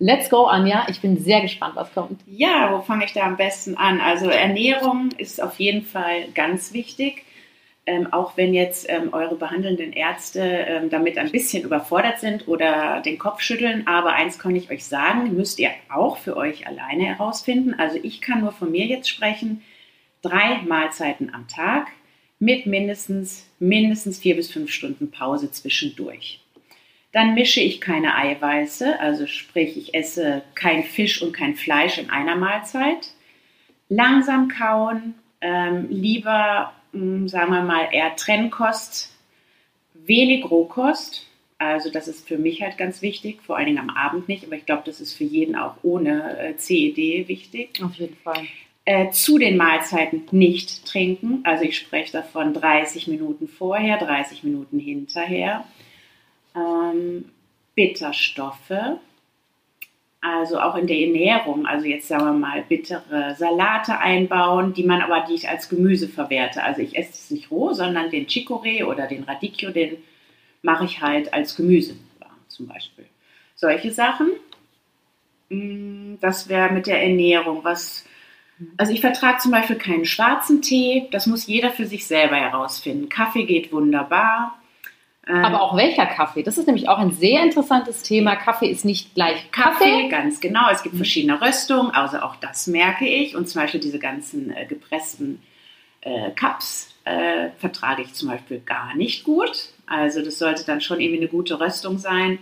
let's 0.00 0.28
go, 0.28 0.46
Anja. 0.46 0.86
Ich 0.88 1.00
bin 1.00 1.18
sehr 1.18 1.40
gespannt, 1.40 1.76
was 1.76 1.94
kommt. 1.94 2.20
Ja, 2.26 2.72
wo 2.72 2.80
fange 2.80 3.04
ich 3.04 3.12
da 3.12 3.22
am 3.22 3.36
besten 3.36 3.76
an? 3.76 4.00
Also 4.00 4.28
Ernährung 4.28 5.10
ist 5.18 5.40
auf 5.40 5.60
jeden 5.60 5.82
Fall 5.82 6.28
ganz 6.34 6.72
wichtig. 6.72 7.24
Ähm, 7.84 8.12
auch 8.12 8.36
wenn 8.36 8.54
jetzt 8.54 8.86
ähm, 8.88 9.12
eure 9.12 9.34
behandelnden 9.34 9.92
Ärzte 9.92 10.40
ähm, 10.40 10.88
damit 10.88 11.18
ein 11.18 11.32
bisschen 11.32 11.64
überfordert 11.64 12.20
sind 12.20 12.46
oder 12.46 13.00
den 13.00 13.18
Kopf 13.18 13.40
schütteln. 13.40 13.88
Aber 13.88 14.12
eins 14.12 14.38
kann 14.38 14.54
ich 14.54 14.70
euch 14.70 14.84
sagen, 14.84 15.34
müsst 15.34 15.58
ihr 15.58 15.70
auch 15.92 16.18
für 16.18 16.36
euch 16.36 16.68
alleine 16.68 17.06
herausfinden. 17.06 17.74
Also 17.74 17.98
ich 18.00 18.20
kann 18.20 18.40
nur 18.40 18.52
von 18.52 18.70
mir 18.70 18.86
jetzt 18.86 19.08
sprechen. 19.08 19.62
Drei 20.22 20.62
Mahlzeiten 20.62 21.34
am 21.34 21.48
Tag 21.48 21.88
mit 22.38 22.66
mindestens, 22.66 23.48
mindestens 23.58 24.20
vier 24.20 24.36
bis 24.36 24.50
fünf 24.50 24.70
Stunden 24.70 25.10
Pause 25.10 25.50
zwischendurch. 25.50 26.40
Dann 27.12 27.34
mische 27.34 27.60
ich 27.60 27.80
keine 27.80 28.16
Eiweiße, 28.16 28.98
also 28.98 29.26
sprich, 29.26 29.76
ich 29.76 29.94
esse 29.94 30.42
kein 30.54 30.82
Fisch 30.82 31.20
und 31.20 31.32
kein 31.32 31.56
Fleisch 31.56 31.98
in 31.98 32.10
einer 32.10 32.36
Mahlzeit. 32.36 33.08
Langsam 33.88 34.48
kauen, 34.48 35.14
ähm, 35.40 35.88
lieber 35.90 36.72
hm, 36.92 37.28
sagen 37.28 37.52
wir 37.52 37.62
mal, 37.62 37.88
eher 37.92 38.14
Trennkost, 38.16 39.12
wenig 39.94 40.50
Rohkost. 40.50 41.26
Also 41.58 41.90
das 41.90 42.08
ist 42.08 42.26
für 42.26 42.38
mich 42.38 42.62
halt 42.62 42.76
ganz 42.76 43.02
wichtig, 43.02 43.40
vor 43.42 43.56
allen 43.56 43.66
Dingen 43.66 43.78
am 43.78 43.90
Abend 43.90 44.28
nicht, 44.28 44.44
aber 44.44 44.56
ich 44.56 44.66
glaube, 44.66 44.82
das 44.84 45.00
ist 45.00 45.14
für 45.14 45.24
jeden 45.24 45.54
auch 45.54 45.76
ohne 45.82 46.38
äh, 46.38 46.56
CED 46.56 47.28
wichtig. 47.28 47.80
Auf 47.82 47.94
jeden 47.94 48.16
Fall. 48.16 48.46
Äh, 48.84 49.10
zu 49.10 49.38
den 49.38 49.56
Mahlzeiten 49.56 50.26
nicht 50.32 50.84
trinken. 50.86 51.40
Also 51.44 51.62
ich 51.62 51.78
spreche 51.78 52.12
davon 52.12 52.52
30 52.52 53.06
Minuten 53.06 53.46
vorher, 53.46 53.96
30 53.98 54.42
Minuten 54.42 54.80
hinterher. 54.80 55.64
Ähm, 56.56 57.26
Bitterstoffe, 57.76 58.98
also 60.22 60.60
auch 60.60 60.76
in 60.76 60.86
der 60.86 60.98
Ernährung, 60.98 61.66
also 61.66 61.84
jetzt 61.84 62.06
sagen 62.06 62.24
wir 62.24 62.32
mal 62.32 62.62
bittere 62.62 63.34
Salate 63.36 63.98
einbauen, 63.98 64.72
die 64.72 64.84
man 64.84 65.02
aber 65.02 65.26
die 65.28 65.34
ich 65.34 65.48
als 65.48 65.68
Gemüse 65.68 66.08
verwerte. 66.08 66.62
Also 66.62 66.80
ich 66.80 66.96
esse 66.96 67.10
es 67.10 67.30
nicht 67.32 67.50
roh, 67.50 67.72
sondern 67.72 68.08
den 68.08 68.26
Chicorée 68.26 68.84
oder 68.84 69.08
den 69.08 69.24
Radicchio, 69.24 69.70
den 69.72 69.96
mache 70.62 70.84
ich 70.84 71.02
halt 71.02 71.34
als 71.34 71.56
Gemüse 71.56 71.96
zum 72.46 72.68
Beispiel. 72.68 73.06
Solche 73.56 73.90
Sachen. 73.90 74.28
Mm, 75.48 76.14
das 76.20 76.48
wäre 76.48 76.72
mit 76.72 76.86
der 76.86 77.02
Ernährung. 77.02 77.64
Was, 77.64 78.06
also 78.76 78.92
ich 78.92 79.00
vertrage 79.00 79.38
zum 79.38 79.50
Beispiel 79.50 79.76
keinen 79.76 80.04
schwarzen 80.04 80.62
Tee. 80.62 81.08
Das 81.10 81.26
muss 81.26 81.48
jeder 81.48 81.70
für 81.70 81.86
sich 81.86 82.06
selber 82.06 82.36
herausfinden. 82.36 83.08
Kaffee 83.08 83.44
geht 83.44 83.72
wunderbar. 83.72 84.61
Ähm, 85.26 85.44
Aber 85.44 85.62
auch 85.62 85.76
welcher 85.76 86.06
Kaffee? 86.06 86.42
Das 86.42 86.58
ist 86.58 86.66
nämlich 86.66 86.88
auch 86.88 86.98
ein 86.98 87.12
sehr 87.12 87.42
interessantes 87.42 88.02
Thema. 88.02 88.34
Kaffee 88.34 88.68
ist 88.68 88.84
nicht 88.84 89.14
gleich 89.14 89.50
Kaffee. 89.52 89.84
Kaffee 89.84 90.08
ganz 90.08 90.40
genau. 90.40 90.68
Es 90.70 90.82
gibt 90.82 90.96
verschiedene 90.96 91.40
Röstungen, 91.40 91.92
also 91.92 92.18
auch 92.18 92.36
das 92.36 92.66
merke 92.66 93.06
ich. 93.06 93.36
Und 93.36 93.48
zum 93.48 93.62
Beispiel 93.62 93.80
diese 93.80 94.00
ganzen 94.00 94.54
äh, 94.54 94.66
gepressten 94.66 95.40
äh, 96.00 96.30
Cups 96.32 96.92
äh, 97.04 97.50
vertrage 97.58 98.02
ich 98.02 98.14
zum 98.14 98.28
Beispiel 98.30 98.60
gar 98.60 98.94
nicht 98.96 99.24
gut. 99.24 99.68
Also 99.86 100.22
das 100.22 100.38
sollte 100.38 100.64
dann 100.64 100.80
schon 100.80 101.00
irgendwie 101.00 101.20
eine 101.20 101.28
gute 101.28 101.60
Röstung 101.60 101.98
sein. 101.98 102.38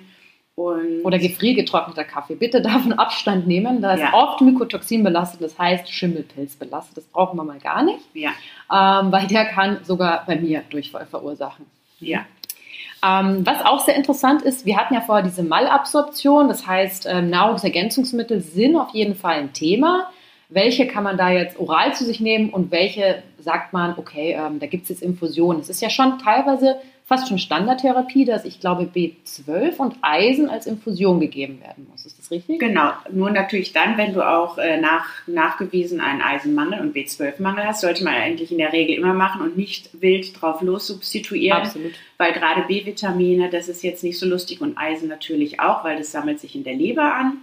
Und 0.54 1.04
Oder 1.04 1.18
gefriergetrockneter 1.18 2.04
Kaffee. 2.04 2.34
Bitte 2.34 2.60
davon 2.62 2.92
Abstand 2.94 3.46
nehmen. 3.46 3.82
Da 3.82 3.94
ist 3.94 4.00
ja. 4.00 4.14
oft 4.14 4.40
Mykotoxin 4.40 5.02
belastet, 5.02 5.42
das 5.42 5.58
heißt 5.58 5.90
Schimmelpilz 5.90 6.56
belastet. 6.56 6.96
Das 6.96 7.04
brauchen 7.04 7.36
wir 7.38 7.44
mal 7.44 7.58
gar 7.58 7.82
nicht. 7.82 8.00
Ja. 8.14 8.30
Ähm, 8.70 9.12
weil 9.12 9.26
der 9.26 9.46
kann 9.46 9.84
sogar 9.84 10.24
bei 10.26 10.36
mir 10.36 10.62
Durchfall 10.70 11.06
verursachen. 11.06 11.66
Ja. 11.98 12.24
Ähm, 13.02 13.46
was 13.46 13.64
auch 13.64 13.80
sehr 13.84 13.96
interessant 13.96 14.42
ist, 14.42 14.66
wir 14.66 14.76
hatten 14.76 14.94
ja 14.94 15.00
vorher 15.00 15.24
diese 15.24 15.42
Malabsorption, 15.42 16.48
das 16.48 16.66
heißt, 16.66 17.06
ähm, 17.08 17.30
Nahrungsergänzungsmittel 17.30 18.40
sind 18.40 18.76
auf 18.76 18.90
jeden 18.90 19.14
Fall 19.14 19.36
ein 19.36 19.52
Thema. 19.52 20.10
Welche 20.50 20.86
kann 20.86 21.04
man 21.04 21.16
da 21.16 21.30
jetzt 21.30 21.58
oral 21.58 21.94
zu 21.94 22.04
sich 22.04 22.20
nehmen 22.20 22.50
und 22.50 22.70
welche 22.70 23.22
sagt 23.38 23.72
man, 23.72 23.94
okay, 23.96 24.36
ähm, 24.38 24.58
da 24.58 24.66
gibt 24.66 24.84
es 24.84 24.88
jetzt 24.90 25.02
Infusionen. 25.02 25.60
Es 25.60 25.70
ist 25.70 25.80
ja 25.80 25.90
schon 25.90 26.18
teilweise 26.18 26.76
fast 27.10 27.28
schon 27.28 27.38
Standardtherapie, 27.38 28.24
dass 28.24 28.44
ich 28.44 28.60
glaube 28.60 28.84
B12 28.84 29.78
und 29.78 29.96
Eisen 30.00 30.48
als 30.48 30.68
Infusion 30.68 31.18
gegeben 31.18 31.60
werden 31.60 31.88
muss. 31.90 32.06
Ist 32.06 32.20
das 32.20 32.30
richtig? 32.30 32.60
Genau, 32.60 32.92
nur 33.10 33.30
natürlich 33.32 33.72
dann, 33.72 33.98
wenn 33.98 34.14
du 34.14 34.24
auch 34.24 34.58
äh, 34.58 34.80
nach, 34.80 35.06
nachgewiesen 35.26 36.00
einen 36.00 36.22
Eisenmangel 36.22 36.78
und 36.78 36.94
B12-Mangel 36.94 37.66
hast, 37.66 37.80
sollte 37.80 38.04
man 38.04 38.14
eigentlich 38.14 38.52
in 38.52 38.58
der 38.58 38.72
Regel 38.72 38.96
immer 38.96 39.12
machen 39.12 39.40
und 39.40 39.56
nicht 39.56 39.90
wild 40.00 40.40
drauf 40.40 40.62
los 40.62 40.86
substituieren. 40.86 41.62
Absolut. 41.62 41.94
Weil 42.16 42.32
gerade 42.32 42.62
B-Vitamine, 42.62 43.50
das 43.50 43.68
ist 43.68 43.82
jetzt 43.82 44.04
nicht 44.04 44.18
so 44.20 44.26
lustig 44.26 44.60
und 44.60 44.78
Eisen 44.78 45.08
natürlich 45.08 45.58
auch, 45.58 45.82
weil 45.82 45.98
das 45.98 46.12
sammelt 46.12 46.38
sich 46.38 46.54
in 46.54 46.62
der 46.62 46.74
Leber 46.74 47.12
an. 47.12 47.38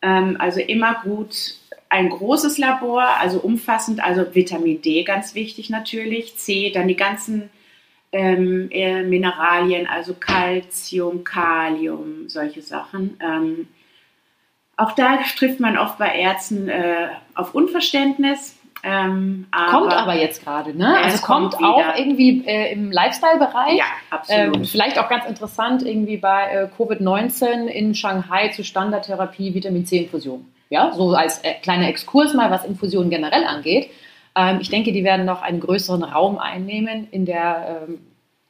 Ähm, 0.00 0.36
also 0.38 0.60
immer 0.60 1.02
gut 1.02 1.56
ein 1.92 2.08
großes 2.08 2.56
Labor, 2.56 3.04
also 3.20 3.38
umfassend, 3.38 4.02
also 4.02 4.34
Vitamin 4.34 4.80
D 4.80 5.04
ganz 5.04 5.34
wichtig 5.34 5.68
natürlich, 5.68 6.36
C, 6.38 6.70
dann 6.70 6.88
die 6.88 6.96
ganzen 6.96 7.50
ähm, 8.12 8.68
Mineralien, 9.10 9.86
also 9.86 10.14
Calcium, 10.14 11.22
Kalium, 11.22 12.30
solche 12.30 12.62
Sachen. 12.62 13.18
Ähm, 13.20 13.68
auch 14.78 14.92
da 14.92 15.18
trifft 15.36 15.60
man 15.60 15.76
oft 15.76 15.98
bei 15.98 16.18
Ärzten 16.18 16.70
äh, 16.70 17.08
auf 17.34 17.54
Unverständnis. 17.54 18.58
Ähm, 18.82 19.46
aber 19.50 19.80
kommt 19.80 19.92
aber 19.92 20.14
jetzt 20.14 20.42
gerade, 20.42 20.76
ne? 20.76 20.96
Also 20.96 21.22
kommt, 21.22 21.54
kommt 21.54 21.62
auch 21.62 21.96
irgendwie 21.96 22.42
äh, 22.46 22.72
im 22.72 22.90
Lifestyle-Bereich. 22.90 23.76
Ja, 23.76 23.84
absolut. 24.08 24.56
Ähm, 24.56 24.64
vielleicht 24.64 24.98
auch 24.98 25.10
ganz 25.10 25.26
interessant 25.26 25.82
irgendwie 25.82 26.16
bei 26.16 26.52
äh, 26.52 26.68
Covid-19 26.82 27.66
in 27.66 27.94
Shanghai 27.94 28.48
zu 28.48 28.64
Standardtherapie 28.64 29.54
Vitamin 29.54 29.84
C-Infusion. 29.84 30.46
Ja, 30.72 30.90
so 30.94 31.10
als 31.10 31.44
äh, 31.44 31.52
kleiner 31.60 31.86
Exkurs 31.86 32.32
mal, 32.32 32.50
was 32.50 32.64
Infusionen 32.64 33.10
generell 33.10 33.44
angeht. 33.44 33.90
Ähm, 34.34 34.56
ich 34.62 34.70
denke, 34.70 34.90
die 34.92 35.04
werden 35.04 35.26
noch 35.26 35.42
einen 35.42 35.60
größeren 35.60 36.02
Raum 36.02 36.38
einnehmen 36.38 37.08
in 37.10 37.26
der, 37.26 37.84
ähm, 37.86 37.98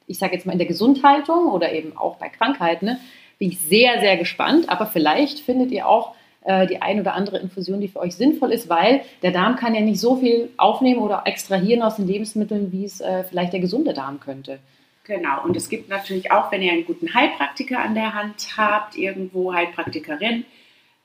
ich 0.07 0.19
sage 0.19 0.33
jetzt 0.33 0.45
mal, 0.45 0.53
in 0.53 0.57
der 0.57 0.67
Gesundhaltung 0.69 1.47
oder 1.47 1.73
eben 1.73 1.97
auch 1.97 2.15
bei 2.15 2.29
Krankheiten. 2.29 2.85
Ne? 2.85 2.99
Bin 3.39 3.49
ich 3.49 3.59
sehr, 3.59 3.99
sehr 3.99 4.15
gespannt. 4.15 4.69
Aber 4.69 4.85
vielleicht 4.85 5.41
findet 5.41 5.71
ihr 5.71 5.85
auch 5.85 6.15
äh, 6.45 6.65
die 6.65 6.81
ein 6.81 7.01
oder 7.01 7.13
andere 7.13 7.39
Infusion, 7.39 7.81
die 7.81 7.89
für 7.89 7.99
euch 7.99 8.15
sinnvoll 8.15 8.53
ist, 8.53 8.69
weil 8.69 9.01
der 9.21 9.31
Darm 9.31 9.57
kann 9.57 9.75
ja 9.75 9.81
nicht 9.81 9.99
so 9.99 10.15
viel 10.15 10.49
aufnehmen 10.55 11.01
oder 11.01 11.23
extrahieren 11.25 11.83
aus 11.83 11.97
den 11.97 12.07
Lebensmitteln, 12.07 12.71
wie 12.71 12.85
es 12.85 13.01
äh, 13.01 13.25
vielleicht 13.25 13.51
der 13.51 13.59
gesunde 13.59 13.91
Darm 13.91 14.21
könnte. 14.21 14.59
Genau, 15.03 15.43
und 15.43 15.57
es 15.57 15.67
gibt 15.67 15.89
natürlich 15.89 16.31
auch, 16.31 16.53
wenn 16.53 16.61
ihr 16.61 16.71
einen 16.71 16.85
guten 16.85 17.13
Heilpraktiker 17.13 17.79
an 17.79 17.95
der 17.95 18.13
Hand 18.13 18.55
habt, 18.55 18.95
irgendwo 18.95 19.53
Heilpraktikerin, 19.53 20.45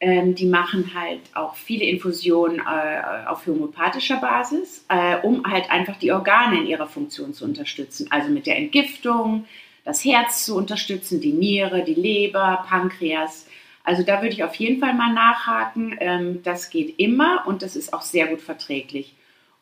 ähm, 0.00 0.34
die 0.34 0.46
machen 0.46 0.92
halt 0.94 1.20
auch 1.34 1.56
viele 1.56 1.84
Infusionen 1.84 2.60
äh, 2.60 3.26
auf 3.26 3.46
homöopathischer 3.46 4.18
Basis, 4.18 4.84
äh, 4.88 5.16
um 5.22 5.44
halt 5.44 5.70
einfach 5.70 5.96
die 5.96 6.12
Organe 6.12 6.60
in 6.60 6.66
ihrer 6.66 6.86
Funktion 6.86 7.34
zu 7.34 7.44
unterstützen. 7.44 8.06
Also 8.10 8.30
mit 8.30 8.46
der 8.46 8.56
Entgiftung, 8.58 9.46
das 9.84 10.04
Herz 10.04 10.44
zu 10.44 10.56
unterstützen, 10.56 11.20
die 11.20 11.32
Niere, 11.32 11.82
die 11.82 11.94
Leber, 11.94 12.64
Pankreas. 12.68 13.48
Also 13.82 14.04
da 14.04 14.22
würde 14.22 14.34
ich 14.34 14.44
auf 14.44 14.54
jeden 14.54 14.80
Fall 14.80 14.94
mal 14.94 15.12
nachhaken. 15.12 15.96
Ähm, 15.98 16.42
das 16.44 16.70
geht 16.70 16.98
immer 17.00 17.44
und 17.46 17.62
das 17.62 17.74
ist 17.74 17.92
auch 17.92 18.02
sehr 18.02 18.28
gut 18.28 18.40
verträglich. 18.40 19.16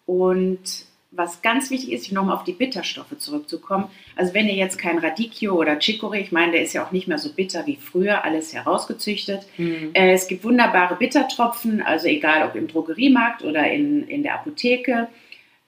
Und 0.05 0.87
was 1.17 1.43
ganz 1.43 1.71
wichtig 1.71 1.93
ist, 1.93 2.13
nochmal 2.13 2.37
auf 2.37 2.45
die 2.45 2.53
Bitterstoffe 2.53 3.17
zurückzukommen. 3.19 3.89
Also 4.15 4.35
wenn 4.35 4.47
ihr 4.47 4.55
jetzt 4.55 4.79
kein 4.79 4.99
Radicchio 4.99 5.55
oder 5.55 5.75
Chicorée, 5.75 6.21
ich 6.21 6.33
meine, 6.33 6.53
der 6.53 6.63
ist 6.63 6.73
ja 6.73 6.85
auch 6.85 6.93
nicht 6.93 7.09
mehr 7.09 7.19
so 7.19 7.33
bitter 7.33 7.67
wie 7.67 7.77
früher, 7.77 8.25
alles 8.25 8.55
herausgezüchtet. 8.55 9.47
Mhm. 9.57 9.91
Äh, 9.95 10.13
es 10.13 10.29
gibt 10.29 10.45
wunderbare 10.45 10.97
Bittertropfen, 10.97 11.83
also 11.83 12.07
egal 12.07 12.47
ob 12.47 12.55
im 12.55 12.69
Drogeriemarkt 12.69 13.43
oder 13.43 13.71
in, 13.71 14.07
in 14.09 14.23
der 14.23 14.35
Apotheke. 14.35 15.09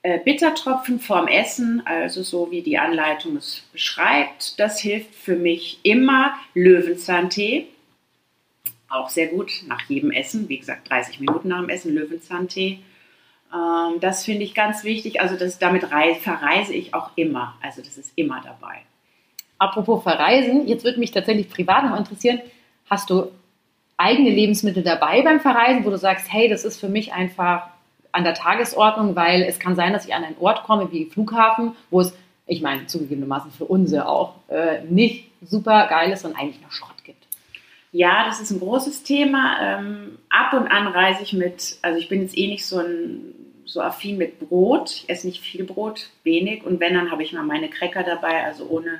Äh, 0.01 0.19
Bittertropfen 0.19 0.99
vorm 0.99 1.27
Essen, 1.27 1.81
also 1.85 2.23
so 2.23 2.51
wie 2.51 2.61
die 2.61 2.77
Anleitung 2.77 3.35
es 3.35 3.67
beschreibt, 3.73 4.59
das 4.59 4.79
hilft 4.79 5.13
für 5.13 5.35
mich 5.35 5.79
immer. 5.83 6.35
Löwenzahntee, 6.53 7.67
auch 8.87 9.09
sehr 9.09 9.27
gut 9.27 9.51
nach 9.67 9.81
jedem 9.89 10.11
Essen, 10.11 10.47
wie 10.49 10.57
gesagt 10.57 10.89
30 10.89 11.19
Minuten 11.19 11.49
nach 11.49 11.59
dem 11.59 11.69
Essen 11.69 11.93
Löwenzahntee 11.93 12.79
ähm, 13.53 13.99
das 13.99 14.25
finde 14.25 14.43
ich 14.43 14.53
ganz 14.53 14.83
wichtig. 14.83 15.21
Also 15.21 15.35
das, 15.35 15.59
damit 15.59 15.85
verreise 15.85 16.73
ich 16.73 16.93
auch 16.93 17.11
immer. 17.15 17.55
Also 17.61 17.81
das 17.81 17.97
ist 17.97 18.11
immer 18.15 18.41
dabei. 18.43 18.81
Apropos 19.57 20.03
Verreisen, 20.03 20.67
jetzt 20.67 20.83
würde 20.83 20.99
mich 20.99 21.11
tatsächlich 21.11 21.49
privat 21.49 21.83
noch 21.83 21.97
interessieren, 21.97 22.39
hast 22.89 23.09
du 23.09 23.31
eigene 23.97 24.29
Lebensmittel 24.29 24.83
dabei 24.83 25.21
beim 25.21 25.41
Verreisen, 25.41 25.83
wo 25.83 25.89
du 25.89 25.97
sagst, 25.97 26.31
hey, 26.31 26.47
das 26.47 26.63
ist 26.63 26.79
für 26.79 26.87
mich 26.87 27.11
einfach 27.11 27.67
an 28.11 28.23
der 28.23 28.33
Tagesordnung, 28.33 29.15
weil 29.15 29.43
es 29.43 29.59
kann 29.59 29.75
sein, 29.75 29.93
dass 29.93 30.05
ich 30.05 30.15
an 30.15 30.23
einen 30.23 30.37
Ort 30.39 30.63
komme 30.63 30.91
wie 30.91 31.05
Flughafen, 31.05 31.75
wo 31.89 31.99
es, 31.99 32.15
ich 32.47 32.61
meine, 32.61 32.87
zugegebenermaßen 32.87 33.51
für 33.51 33.65
uns 33.65 33.93
auch 33.93 34.35
äh, 34.47 34.81
nicht 34.89 35.29
super 35.41 35.87
geil 35.87 36.11
ist 36.11 36.25
und 36.25 36.35
eigentlich 36.35 36.61
noch 36.61 36.71
Schrott 36.71 37.03
gibt. 37.03 37.27
Ja, 37.91 38.25
das 38.25 38.39
ist 38.39 38.51
ein 38.51 38.59
großes 38.59 39.03
Thema. 39.03 39.57
Ähm, 39.61 40.17
ab 40.29 40.53
und 40.53 40.67
an 40.67 40.87
reise 40.87 41.23
ich 41.23 41.33
mit, 41.33 41.77
also 41.81 41.99
ich 41.99 42.07
bin 42.07 42.21
jetzt 42.21 42.37
eh 42.37 42.47
nicht 42.47 42.65
so 42.65 42.79
ein 42.79 43.33
so 43.69 43.81
affin 43.81 44.17
mit 44.17 44.39
Brot. 44.39 44.91
Ich 44.91 45.09
esse 45.09 45.27
nicht 45.27 45.41
viel 45.41 45.63
Brot, 45.63 46.09
wenig. 46.23 46.63
Und 46.63 46.79
wenn, 46.79 46.93
dann 46.93 47.11
habe 47.11 47.23
ich 47.23 47.33
mal 47.33 47.43
meine 47.43 47.69
Cracker 47.69 48.03
dabei, 48.03 48.43
also 48.43 48.67
ohne 48.67 48.99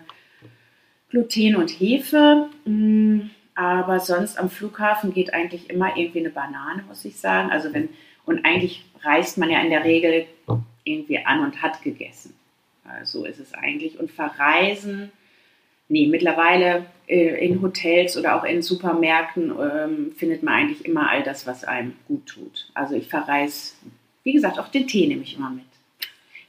Gluten 1.10 1.56
und 1.56 1.70
Hefe. 1.70 2.50
Mm, 2.66 3.30
aber 3.56 4.00
sonst 4.00 4.38
am 4.38 4.50
Flughafen 4.50 5.14
geht 5.14 5.34
eigentlich 5.34 5.70
immer 5.70 5.98
irgendwie 5.98 6.20
eine 6.20 6.30
Banane, 6.30 6.84
muss 6.88 7.04
ich 7.04 7.18
sagen. 7.18 7.52
Also 7.52 7.74
wenn, 7.74 7.90
und 8.26 8.46
eigentlich 8.46 8.86
reist 9.04 9.38
man 9.38 9.50
ja 9.50 9.62
in 9.62 9.70
der 9.70 9.84
Regel 9.84 10.26
irgendwie 10.84 11.20
an 11.26 11.44
und 11.44 11.62
hat 11.62 11.82
gegessen. 11.82 12.34
So 13.04 13.26
ist 13.26 13.40
es 13.40 13.54
eigentlich. 13.54 14.00
Und 14.00 14.12
verreisen, 14.12 15.12
nee, 15.88 16.08
mittlerweile 16.08 16.86
äh, 17.08 17.46
in 17.46 17.62
Hotels 17.62 18.18
oder 18.18 18.36
auch 18.36 18.44
in 18.44 18.62
Supermärkten 18.62 19.52
ähm, 19.60 20.12
findet 20.16 20.44
man 20.44 20.54
eigentlich 20.54 20.86
immer 20.86 21.10
all 21.10 21.24
das, 21.24 21.46
was 21.46 21.64
einem 21.64 21.96
gut 22.08 22.28
tut. 22.28 22.72
Also 22.74 22.96
ich 22.96 23.10
verreise 23.10 23.74
wie 24.24 24.34
gesagt, 24.34 24.60
auch 24.60 24.68
den 24.68 24.88
Tee 24.88 25.08
nehme 25.08 25.24
ich 25.24 25.38
immer 25.38 25.50
mit. 25.50 25.66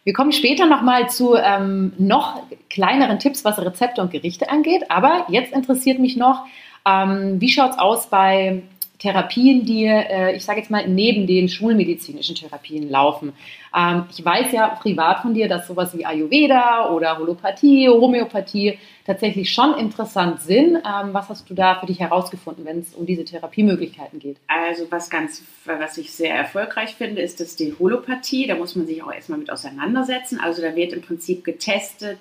Wir 0.05 0.15
kommen 0.15 0.33
später 0.33 0.67
nochmal 0.67 1.11
zu 1.11 1.35
ähm, 1.37 1.93
noch 1.99 2.43
kleineren 2.71 3.19
Tipps, 3.19 3.45
was 3.45 3.59
Rezepte 3.59 4.01
und 4.01 4.11
Gerichte 4.11 4.49
angeht. 4.49 4.91
Aber 4.91 5.27
jetzt 5.29 5.53
interessiert 5.53 5.99
mich 5.99 6.17
noch, 6.17 6.47
ähm, 6.87 7.41
wie 7.41 7.51
schaut 7.51 7.73
es 7.73 7.79
aus 7.79 8.09
bei 8.09 8.63
Therapien, 9.01 9.65
die, 9.65 9.87
äh, 9.87 10.37
ich 10.37 10.45
sage 10.45 10.61
jetzt 10.61 10.71
mal, 10.71 10.87
neben 10.87 11.27
den 11.27 11.49
schulmedizinischen 11.49 12.37
Therapien 12.37 12.89
laufen. 12.89 13.33
Ähm, 13.75 14.05
ich 14.11 14.23
weiß 14.23 14.53
ja 14.53 14.69
privat 14.69 15.23
von 15.23 15.33
dir, 15.33 15.49
dass 15.49 15.67
sowas 15.67 15.97
wie 15.97 16.05
Ayurveda 16.05 16.91
oder 16.91 17.19
Holopathie, 17.19 17.89
Homöopathie 17.89 18.79
tatsächlich 19.07 19.51
schon 19.51 19.75
interessant 19.79 20.43
sind. 20.43 20.77
Ähm, 20.77 21.13
was 21.13 21.31
hast 21.31 21.49
du 21.49 21.55
da 21.55 21.81
für 21.81 21.87
dich 21.87 21.99
herausgefunden, 21.99 22.67
wenn 22.67 22.81
es 22.81 22.95
um 22.95 23.07
diese 23.07 23.25
Therapiemöglichkeiten 23.25 24.19
geht? 24.19 24.37
Also 24.47 24.87
was 24.91 25.09
ganz, 25.09 25.43
was 25.65 25.97
ich 25.97 26.13
sehr 26.13 26.35
erfolgreich 26.35 26.95
finde, 26.95 27.23
ist 27.23 27.41
das 27.41 27.57
die 27.57 27.75
Holopathie. 27.79 28.47
Da 28.47 28.55
muss 28.55 28.77
man 28.77 28.87
sich 28.87 29.03
auch 29.03 29.13
erstmal 29.13 29.39
mit 29.39 29.51
auseinandersetzen. 29.51 30.39
Also 30.39 30.61
da 30.61 30.77
wird 30.77 30.93
im 30.93 31.01
Prinzip 31.01 31.43
getestet, 31.43 32.19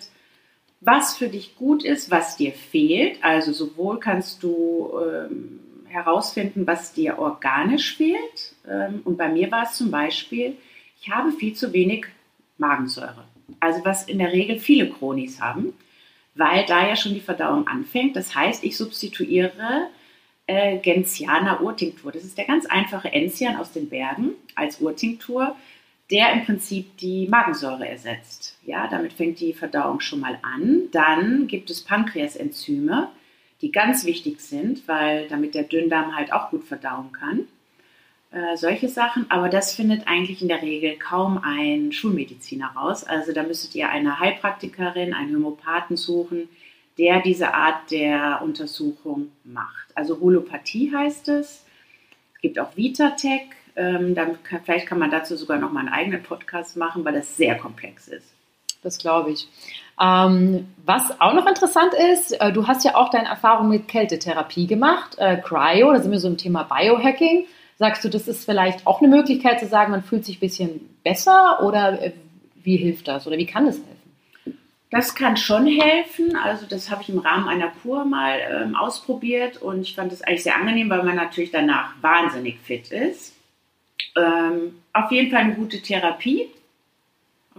was 0.79 1.17
für 1.17 1.27
dich 1.27 1.57
gut 1.57 1.83
ist, 1.83 2.09
was 2.09 2.37
dir 2.37 2.53
fehlt. 2.53 3.21
Also 3.21 3.51
sowohl 3.51 3.99
kannst 3.99 4.43
du 4.43 4.91
ähm, 4.97 5.59
herausfinden, 5.89 6.65
was 6.65 6.93
dir 6.93 7.19
organisch 7.19 7.97
fehlt. 7.97 8.55
Ähm, 8.69 9.01
und 9.03 9.17
bei 9.17 9.29
mir 9.29 9.51
war 9.51 9.63
es 9.63 9.73
zum 9.73 9.91
Beispiel, 9.91 10.55
ich 11.01 11.09
habe 11.09 11.31
viel 11.31 11.53
zu 11.53 11.73
wenig 11.73 12.05
Magensäure. 12.57 13.25
Also 13.59 13.83
was 13.83 14.03
in 14.03 14.19
der 14.19 14.31
Regel 14.31 14.59
viele 14.59 14.89
Chronis 14.89 15.41
haben, 15.41 15.73
weil 16.35 16.65
da 16.65 16.87
ja 16.87 16.95
schon 16.95 17.13
die 17.13 17.19
Verdauung 17.19 17.67
anfängt. 17.67 18.15
Das 18.15 18.35
heißt, 18.35 18.63
ich 18.63 18.77
substituiere 18.77 19.87
äh, 20.47 20.77
Gentiana 20.77 21.59
Urtinktur. 21.61 22.11
Das 22.11 22.23
ist 22.23 22.37
der 22.37 22.45
ganz 22.45 22.65
einfache 22.65 23.11
Enzian 23.11 23.57
aus 23.57 23.71
den 23.71 23.89
Bergen 23.89 24.31
als 24.55 24.79
Urtinktur. 24.79 25.55
der 26.11 26.33
im 26.33 26.45
Prinzip 26.45 26.97
die 26.97 27.27
Magensäure 27.27 27.87
ersetzt. 27.87 28.57
Ja, 28.65 28.87
damit 28.87 29.13
fängt 29.13 29.39
die 29.39 29.53
Verdauung 29.53 29.99
schon 29.99 30.19
mal 30.19 30.39
an. 30.41 30.83
Dann 30.91 31.47
gibt 31.47 31.69
es 31.69 31.83
Pankreasenzyme, 31.83 33.09
die 33.61 33.71
ganz 33.71 34.05
wichtig 34.05 34.39
sind, 34.41 34.87
weil 34.87 35.27
damit 35.27 35.53
der 35.53 35.63
Dünndarm 35.63 36.15
halt 36.15 36.31
auch 36.31 36.49
gut 36.49 36.63
verdauen 36.63 37.11
kann. 37.11 37.47
Äh, 38.31 38.57
solche 38.57 38.89
Sachen, 38.89 39.29
aber 39.29 39.49
das 39.49 39.73
findet 39.73 40.07
eigentlich 40.07 40.41
in 40.41 40.49
der 40.49 40.61
Regel 40.61 40.97
kaum 40.97 41.39
ein 41.43 41.91
Schulmediziner 41.91 42.67
raus. 42.75 43.03
Also 43.03 43.33
da 43.33 43.43
müsstet 43.43 43.73
ihr 43.75 43.89
eine 43.89 44.19
Heilpraktikerin, 44.19 45.13
einen 45.13 45.35
Homöopathen 45.35 45.97
suchen, 45.97 46.47
der 46.99 47.21
diese 47.21 47.53
Art 47.53 47.89
der 47.89 48.41
Untersuchung 48.43 49.31
macht. 49.43 49.87
Also 49.95 50.19
Holopathie 50.19 50.93
heißt 50.93 51.29
es. 51.29 51.65
Es 52.35 52.41
gibt 52.41 52.59
auch 52.59 52.77
Vitatech. 52.77 53.47
Ähm, 53.75 54.13
dann 54.13 54.41
kann, 54.43 54.61
vielleicht 54.63 54.85
kann 54.85 54.99
man 54.99 55.09
dazu 55.09 55.35
sogar 55.35 55.57
noch 55.57 55.71
mal 55.71 55.79
einen 55.79 55.89
eigenen 55.89 56.21
Podcast 56.21 56.77
machen, 56.77 57.03
weil 57.05 57.13
das 57.13 57.35
sehr 57.35 57.57
komplex 57.57 58.07
ist. 58.07 58.33
Das 58.83 58.97
glaube 58.97 59.31
ich. 59.31 59.47
Ähm, 60.01 60.67
was 60.85 61.19
auch 61.19 61.33
noch 61.33 61.45
interessant 61.45 61.93
ist, 62.13 62.31
äh, 62.39 62.53
du 62.53 62.67
hast 62.67 62.85
ja 62.85 62.95
auch 62.95 63.09
deine 63.09 63.27
Erfahrung 63.27 63.69
mit 63.69 63.87
Kältetherapie 63.87 64.65
gemacht, 64.65 65.17
äh, 65.17 65.37
Cryo, 65.37 65.91
da 65.91 65.99
sind 65.99 66.11
wir 66.11 66.19
so 66.19 66.27
im 66.27 66.37
Thema 66.37 66.63
Biohacking. 66.63 67.45
Sagst 67.77 68.03
du, 68.03 68.09
das 68.09 68.27
ist 68.27 68.45
vielleicht 68.45 68.85
auch 68.87 69.01
eine 69.01 69.09
Möglichkeit 69.09 69.59
zu 69.59 69.67
sagen, 69.67 69.91
man 69.91 70.03
fühlt 70.03 70.25
sich 70.25 70.37
ein 70.37 70.41
bisschen 70.41 70.89
besser 71.03 71.63
oder 71.63 72.01
äh, 72.01 72.13
wie 72.63 72.77
hilft 72.77 73.07
das 73.07 73.27
oder 73.27 73.37
wie 73.37 73.45
kann 73.45 73.65
das 73.65 73.77
helfen? 73.77 73.99
Das 74.91 75.13
kann 75.13 75.37
schon 75.37 75.67
helfen. 75.67 76.35
Also 76.35 76.65
das 76.67 76.89
habe 76.89 77.03
ich 77.03 77.09
im 77.09 77.19
Rahmen 77.19 77.47
einer 77.47 77.71
Kur 77.83 78.05
mal 78.05 78.39
ähm, 78.39 78.75
ausprobiert 78.75 79.61
und 79.61 79.81
ich 79.81 79.95
fand 79.95 80.11
das 80.11 80.21
eigentlich 80.21 80.43
sehr 80.43 80.55
angenehm, 80.55 80.89
weil 80.89 81.03
man 81.03 81.15
natürlich 81.15 81.51
danach 81.51 81.93
wahnsinnig 82.01 82.59
fit 82.59 82.91
ist. 82.91 83.35
Ähm, 84.17 84.79
auf 84.93 85.11
jeden 85.11 85.29
Fall 85.29 85.41
eine 85.41 85.53
gute 85.53 85.81
Therapie. 85.81 86.49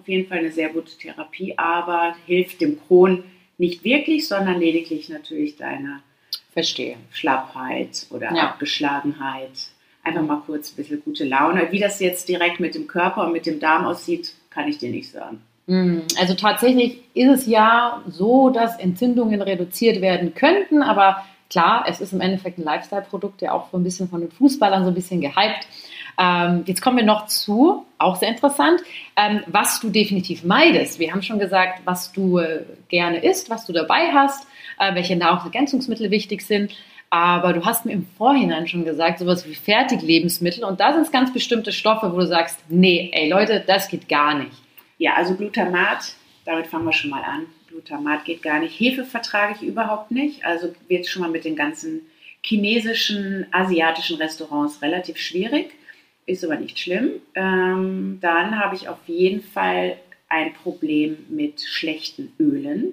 Auf 0.01 0.09
jeden 0.09 0.29
Fall 0.29 0.39
eine 0.39 0.51
sehr 0.51 0.71
gute 0.71 0.97
Therapie, 0.97 1.55
aber 1.57 2.15
hilft 2.27 2.61
dem 2.61 2.79
Kron 2.87 3.25
nicht 3.59 3.85
wirklich, 3.85 4.27
sondern 4.27 4.59
lediglich 4.59 5.09
natürlich 5.11 5.57
deine 5.57 6.01
Verstehe. 6.53 6.97
Schlappheit 7.13 8.07
oder 8.11 8.35
Ja. 8.35 8.45
Abgeschlagenheit. 8.51 9.51
Einfach 10.03 10.23
mal 10.23 10.43
kurz 10.47 10.73
ein 10.73 10.77
bisschen 10.77 11.03
gute 11.05 11.25
Laune. 11.25 11.71
Wie 11.71 11.79
das 11.79 12.01
jetzt 12.01 12.29
direkt 12.29 12.59
mit 12.59 12.75
dem 12.75 12.87
Körper 12.87 13.27
und 13.27 13.33
mit 13.33 13.45
dem 13.45 13.61
Darm 13.61 13.85
aussieht, 13.85 14.33
kann 14.49 14.67
ich 14.67 14.79
dir 14.79 14.91
nicht 14.91 15.11
sagen. 15.11 15.43
Mm, 15.67 15.99
Also 16.19 16.35
tatsächlich 16.35 17.03
ist 17.15 17.29
es 17.29 17.47
ja 17.47 18.03
so, 18.09 18.49
dass 18.51 18.79
Entzündungen 18.79 19.43
reduziert 19.43 20.01
werden 20.01 20.35
könnten, 20.35 20.83
aber 20.83 21.25
klar, 21.51 21.85
es 21.87 22.01
ist 22.01 22.13
im 22.15 22.23
Endeffekt 22.23 22.59
ein 22.59 22.65
Lifestyle-Produkt, 22.65 23.43
der 23.43 23.55
auch 23.55 23.71
so 23.71 23.77
ein 23.77 23.85
bisschen 23.85 24.09
von 24.09 24.21
den 24.23 24.31
Fußballern 24.31 24.85
so 24.85 24.89
ein 24.91 24.95
bisschen 24.95 25.21
gehypt. 25.21 25.67
Ähm, 26.21 26.65
jetzt 26.67 26.83
kommen 26.83 26.99
wir 26.99 27.05
noch 27.05 27.27
zu, 27.27 27.87
auch 27.97 28.17
sehr 28.17 28.29
interessant, 28.29 28.83
ähm, 29.17 29.43
was 29.47 29.81
du 29.81 29.89
definitiv 29.89 30.45
meidest. 30.45 30.99
Wir 30.99 31.13
haben 31.13 31.23
schon 31.23 31.39
gesagt, 31.39 31.81
was 31.87 32.13
du 32.13 32.39
äh, 32.39 32.65
gerne 32.89 33.25
isst, 33.25 33.49
was 33.49 33.65
du 33.65 33.73
dabei 33.73 34.13
hast, 34.13 34.47
äh, 34.79 34.95
welche 34.95 35.17
Nahrungsergänzungsmittel 35.17 36.11
wichtig 36.11 36.43
sind. 36.43 36.77
Aber 37.09 37.55
du 37.55 37.65
hast 37.65 37.87
mir 37.87 37.93
im 37.93 38.07
Vorhinein 38.19 38.69
schon 38.69 38.85
gesagt, 38.85 39.19
sowas 39.19 39.49
wie 39.49 39.55
Fertiglebensmittel 39.55 40.63
und 40.63 40.79
da 40.79 40.93
sind 40.93 41.03
es 41.03 41.11
ganz 41.11 41.33
bestimmte 41.33 41.73
Stoffe, 41.73 42.13
wo 42.13 42.19
du 42.19 42.27
sagst, 42.27 42.61
nee, 42.69 43.11
ey 43.13 43.29
Leute, 43.29 43.65
das 43.67 43.89
geht 43.89 44.09
gar 44.09 44.35
nicht. 44.35 44.53
Ja, 44.99 45.15
also 45.15 45.35
Glutamat, 45.35 46.15
damit 46.45 46.67
fangen 46.67 46.85
wir 46.85 46.93
schon 46.93 47.11
mal 47.11 47.23
an. 47.23 47.47
Glutamat 47.69 48.27
geht 48.27 48.43
gar 48.43 48.61
nicht. 48.61 48.79
Hefe 48.79 49.05
vertrage 49.05 49.55
ich 49.57 49.63
überhaupt 49.67 50.11
nicht. 50.11 50.45
Also 50.45 50.73
wird 50.87 51.07
schon 51.07 51.23
mal 51.23 51.31
mit 51.31 51.45
den 51.45 51.57
ganzen 51.57 52.03
chinesischen, 52.43 53.47
asiatischen 53.51 54.19
Restaurants 54.19 54.83
relativ 54.83 55.17
schwierig. 55.17 55.73
Ist 56.31 56.45
aber 56.45 56.57
nicht 56.57 56.79
schlimm. 56.79 57.11
Ähm, 57.35 58.19
dann 58.21 58.59
habe 58.61 58.77
ich 58.77 58.89
auf 58.89 58.99
jeden 59.07 59.43
Fall 59.43 59.97
ein 60.29 60.53
Problem 60.55 61.27
mit 61.29 61.61
schlechten 61.61 62.33
Ölen. 62.39 62.93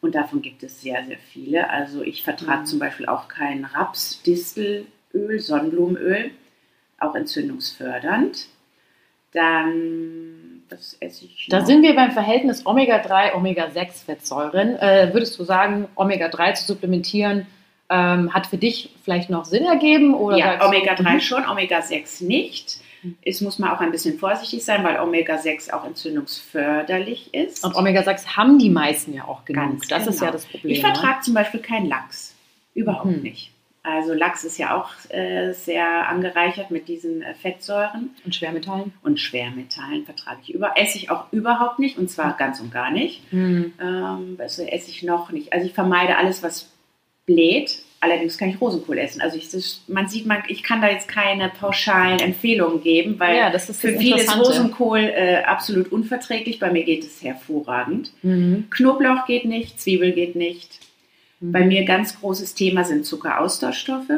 Und 0.00 0.14
davon 0.14 0.40
gibt 0.42 0.62
es 0.62 0.80
sehr, 0.80 1.04
sehr 1.04 1.18
viele. 1.18 1.68
Also 1.70 2.02
ich 2.02 2.22
vertrage 2.22 2.60
Mhm. 2.62 2.66
zum 2.66 2.78
Beispiel 2.78 3.06
auch 3.06 3.28
kein 3.28 3.64
Raps, 3.66 4.22
Distelöl, 4.22 4.86
Sonnenblumenöl, 5.38 6.30
auch 6.98 7.14
entzündungsfördernd. 7.14 8.46
Dann, 9.32 10.62
was 10.70 10.96
esse 11.00 11.24
ich 11.24 11.46
Da 11.50 11.60
noch? 11.60 11.66
sind 11.66 11.82
wir 11.82 11.94
beim 11.94 12.12
Verhältnis 12.12 12.64
Omega-3, 12.64 13.34
Omega-6-Fettsäuren. 13.34 14.76
Äh, 14.76 15.10
würdest 15.12 15.38
du 15.38 15.44
sagen, 15.44 15.88
Omega-3 15.96 16.54
zu 16.54 16.64
supplementieren 16.72 17.46
ähm, 17.90 18.32
hat 18.32 18.46
für 18.46 18.56
dich 18.58 18.90
vielleicht 19.04 19.30
noch 19.30 19.44
Sinn 19.44 19.64
ergeben? 19.64 20.14
Oder 20.14 20.36
Ja, 20.38 20.44
sagst 20.46 20.62
du- 20.62 20.66
Omega-3 20.68 21.14
Mhm. 21.14 21.20
schon, 21.20 21.46
Omega-6 21.46 22.24
nicht. 22.24 22.78
Mhm. 23.02 23.16
Es 23.24 23.40
muss 23.42 23.58
man 23.58 23.70
auch 23.70 23.80
ein 23.80 23.90
bisschen 23.92 24.18
vorsichtig 24.18 24.64
sein, 24.64 24.82
weil 24.84 24.98
Omega-6 24.98 25.70
auch 25.72 25.84
entzündungsförderlich 25.84 27.32
ist. 27.34 27.64
Und 27.64 27.74
Omega-6 27.76 28.36
haben 28.36 28.58
die 28.58 28.70
meisten 28.70 29.12
ja 29.14 29.24
auch 29.26 29.44
genug. 29.44 29.62
Ganz 29.80 29.88
das 29.88 30.06
ist 30.06 30.14
genau. 30.20 30.26
ja 30.26 30.32
das 30.32 30.46
Problem. 30.46 30.72
ich 30.74 30.80
vertrage 30.80 31.20
zum 31.20 31.34
Beispiel 31.34 31.60
keinen 31.60 31.86
Lachs. 31.86 32.34
Überhaupt 32.74 33.06
Mhm. 33.16 33.22
nicht. 33.22 33.50
Also 33.86 34.14
Lachs 34.14 34.44
ist 34.44 34.56
ja 34.56 34.74
auch 34.74 34.88
äh, 35.10 35.52
sehr 35.52 36.08
angereichert 36.08 36.70
mit 36.70 36.88
diesen 36.88 37.20
äh, 37.20 37.34
Fettsäuren 37.34 38.00
ne? 38.04 38.08
Und 38.24 38.34
Schwermetallen? 38.34 38.94
und 39.02 39.20
Schwermetallen 39.20 40.06
vertrage 40.06 40.38
ich 40.42 40.54
über. 40.54 40.78
Esse 40.78 40.96
ich 40.96 41.10
auch 41.10 41.30
überhaupt 41.32 41.78
nicht 41.78 41.98
und 41.98 42.10
zwar 42.10 42.34
ganz 42.38 42.60
und 42.60 42.72
gar 42.72 42.90
nicht. 42.90 43.30
Mhm. 43.30 43.74
Ähm, 43.78 44.34
was 44.38 44.58
esse 44.58 44.90
ich 44.90 45.02
noch 45.02 45.30
nicht? 45.32 45.52
Also 45.52 45.66
ich 45.66 45.74
vermeide 45.74 46.16
alles, 46.16 46.42
was 46.42 46.70
bläht. 47.26 47.80
Allerdings 48.00 48.36
kann 48.36 48.50
ich 48.50 48.60
Rosenkohl 48.60 48.98
essen. 48.98 49.22
Also 49.22 49.38
ich, 49.38 49.48
das, 49.50 49.80
man 49.88 50.08
sieht, 50.08 50.26
man, 50.26 50.42
ich 50.48 50.62
kann 50.62 50.82
da 50.82 50.90
jetzt 50.90 51.08
keine 51.08 51.48
pauschalen 51.48 52.18
Empfehlungen 52.18 52.82
geben, 52.82 53.18
weil 53.18 53.36
Ja, 53.36 53.58
für 53.58 53.98
viele 53.98 54.20
ist. 54.20 54.36
Rosenkohl 54.36 54.98
äh, 55.00 55.42
absolut 55.44 55.90
unverträglich. 55.90 56.58
Bei 56.58 56.70
mir 56.70 56.84
geht 56.84 57.02
es 57.02 57.22
hervorragend. 57.22 58.12
Mhm. 58.22 58.66
Knoblauch 58.68 59.24
geht 59.26 59.46
nicht, 59.46 59.80
Zwiebel 59.80 60.12
geht 60.12 60.36
nicht. 60.36 60.80
Mhm. 61.40 61.52
Bei 61.52 61.64
mir 61.64 61.86
ganz 61.86 62.20
großes 62.20 62.54
Thema 62.54 62.84
sind 62.84 63.06
Zuckeraustauschstoffe. 63.06 64.12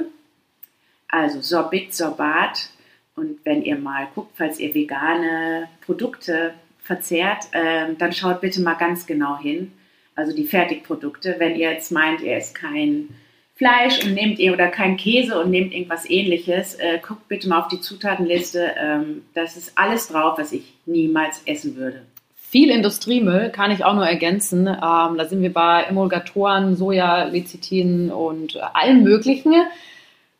Also 1.08 1.40
Sorbit, 1.40 1.94
Sorbat. 1.94 2.70
Und 3.14 3.38
wenn 3.44 3.62
ihr 3.62 3.78
mal 3.78 4.08
guckt, 4.16 4.32
falls 4.34 4.58
ihr 4.58 4.74
vegane 4.74 5.68
Produkte 5.82 6.54
verzehrt, 6.82 7.44
ähm, 7.52 7.96
dann 7.98 8.12
schaut 8.12 8.40
bitte 8.40 8.60
mal 8.62 8.74
ganz 8.74 9.06
genau 9.06 9.38
hin. 9.38 9.70
Also 10.16 10.34
die 10.34 10.44
Fertigprodukte. 10.44 11.36
Wenn 11.38 11.54
ihr 11.54 11.70
jetzt 11.70 11.92
meint, 11.92 12.20
ihr 12.22 12.36
esst 12.36 12.54
kein 12.54 13.10
Fleisch 13.54 14.04
und 14.04 14.14
nehmt 14.14 14.38
ihr 14.38 14.52
oder 14.52 14.68
kein 14.68 14.96
Käse 14.96 15.40
und 15.40 15.50
nehmt 15.50 15.72
irgendwas 15.72 16.08
ähnliches, 16.08 16.74
äh, 16.74 16.98
guckt 17.06 17.28
bitte 17.28 17.48
mal 17.48 17.60
auf 17.60 17.68
die 17.68 17.80
Zutatenliste. 17.80 18.72
Ähm, 18.78 19.22
das 19.34 19.56
ist 19.56 19.72
alles 19.76 20.08
drauf, 20.08 20.38
was 20.38 20.52
ich 20.52 20.74
niemals 20.84 21.42
essen 21.46 21.76
würde. 21.76 22.02
Viel 22.34 22.70
Industriemüll 22.70 23.50
kann 23.50 23.70
ich 23.70 23.84
auch 23.84 23.94
nur 23.94 24.06
ergänzen. 24.06 24.66
Ähm, 24.66 24.76
da 25.18 25.24
sind 25.26 25.42
wir 25.42 25.52
bei 25.52 25.82
Emulgatoren, 25.84 26.76
Soja, 26.76 27.24
Lecithin 27.24 28.10
und 28.10 28.56
äh, 28.56 28.60
allem 28.72 29.02
Möglichen, 29.02 29.54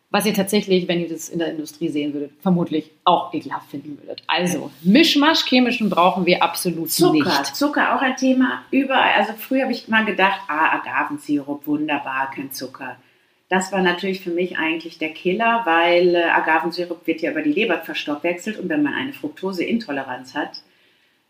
was 0.09 0.25
ihr 0.25 0.33
tatsächlich, 0.33 0.87
wenn 0.87 1.01
ihr 1.01 1.09
das 1.09 1.27
in 1.27 1.39
der 1.39 1.51
Industrie 1.51 1.89
sehen 1.89 2.13
würdet, 2.13 2.31
vermutlich 2.41 2.91
auch 3.03 3.33
ekelhaft 3.33 3.69
finden 3.69 3.97
würdet. 3.99 4.23
Also, 4.27 4.71
Mischmasch 4.81 5.45
chemischen 5.45 5.89
brauchen 5.89 6.25
wir 6.25 6.41
absolut 6.41 6.91
Zucker, 6.91 7.39
nicht. 7.39 7.55
Zucker 7.55 7.95
auch 7.95 8.01
ein 8.01 8.15
Thema. 8.15 8.63
Überall, 8.71 9.13
also 9.17 9.33
früher 9.33 9.63
habe 9.63 9.73
ich 9.73 9.87
mal 9.89 10.05
gedacht, 10.05 10.39
ah, 10.47 10.77
Agavensirup, 10.77 11.67
wunderbar, 11.67 12.31
kein 12.31 12.51
Zucker. 12.51 12.97
Das 13.49 13.71
war 13.71 13.81
natürlich 13.81 14.21
für 14.21 14.31
mich 14.31 14.57
eigentlich 14.57 14.97
der 14.97 15.11
Killer, 15.13 15.61
weil 15.65 16.15
äh, 16.15 16.23
Agavensirup 16.23 17.07
wird 17.07 17.21
ja 17.21 17.31
über 17.31 17.41
die 17.41 17.53
Leber 17.53 17.79
verstoffwechselt 17.79 18.59
und 18.59 18.67
wenn 18.69 18.83
man 18.83 18.93
eine 18.93 19.13
Fructoseintoleranz 19.13 20.35
hat, 20.35 20.61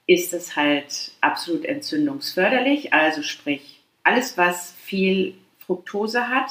ist 0.08 0.34
es 0.34 0.56
halt 0.56 1.12
absolut 1.22 1.66
entzündungsförderlich. 1.66 2.94
Also 2.94 3.22
sprich, 3.22 3.82
alles, 4.04 4.38
was 4.38 4.74
viel 4.84 5.36
Fructose 5.60 6.30
hat, 6.30 6.50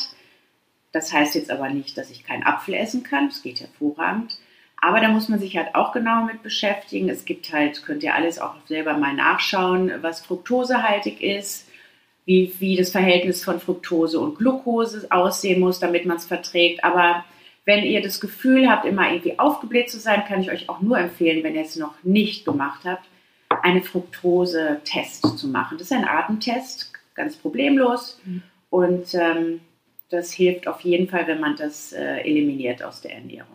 das 0.96 1.12
heißt 1.12 1.34
jetzt 1.34 1.50
aber 1.50 1.68
nicht, 1.68 1.98
dass 1.98 2.10
ich 2.10 2.24
keinen 2.24 2.44
Apfel 2.44 2.74
essen 2.74 3.02
kann. 3.02 3.28
Das 3.28 3.42
geht 3.42 3.60
hervorragend. 3.60 4.38
Aber 4.80 5.00
da 5.00 5.08
muss 5.08 5.28
man 5.28 5.38
sich 5.38 5.56
halt 5.56 5.74
auch 5.74 5.92
genau 5.92 6.24
mit 6.24 6.42
beschäftigen. 6.42 7.10
Es 7.10 7.26
gibt 7.26 7.52
halt, 7.52 7.84
könnt 7.84 8.02
ihr 8.02 8.14
alles 8.14 8.38
auch 8.38 8.54
selber 8.66 8.96
mal 8.96 9.14
nachschauen, 9.14 9.92
was 10.00 10.20
fruktosehaltig 10.20 11.20
ist, 11.20 11.68
wie, 12.24 12.52
wie 12.58 12.76
das 12.76 12.90
Verhältnis 12.90 13.44
von 13.44 13.60
Fructose 13.60 14.18
und 14.18 14.38
Glucose 14.38 15.06
aussehen 15.10 15.60
muss, 15.60 15.80
damit 15.80 16.06
man 16.06 16.16
es 16.16 16.24
verträgt. 16.24 16.82
Aber 16.82 17.24
wenn 17.66 17.84
ihr 17.84 18.00
das 18.00 18.20
Gefühl 18.20 18.70
habt, 18.70 18.86
immer 18.86 19.10
irgendwie 19.10 19.38
aufgebläht 19.38 19.90
zu 19.90 19.98
sein, 19.98 20.24
kann 20.26 20.40
ich 20.40 20.50
euch 20.50 20.68
auch 20.70 20.80
nur 20.80 20.98
empfehlen, 20.98 21.44
wenn 21.44 21.54
ihr 21.54 21.62
es 21.62 21.76
noch 21.76 21.94
nicht 22.04 22.46
gemacht 22.46 22.84
habt, 22.84 23.04
einen 23.62 23.82
Fructose-Test 23.82 25.38
zu 25.38 25.48
machen. 25.48 25.76
Das 25.76 25.90
ist 25.90 25.96
ein 25.96 26.08
Atemtest, 26.08 26.92
ganz 27.14 27.36
problemlos. 27.36 28.18
Und 28.70 29.14
ähm, 29.14 29.60
das 30.10 30.32
hilft 30.32 30.68
auf 30.68 30.80
jeden 30.82 31.08
Fall, 31.08 31.26
wenn 31.26 31.40
man 31.40 31.56
das 31.56 31.92
äh, 31.92 32.18
eliminiert 32.20 32.82
aus 32.82 33.00
der 33.00 33.14
Ernährung. 33.14 33.48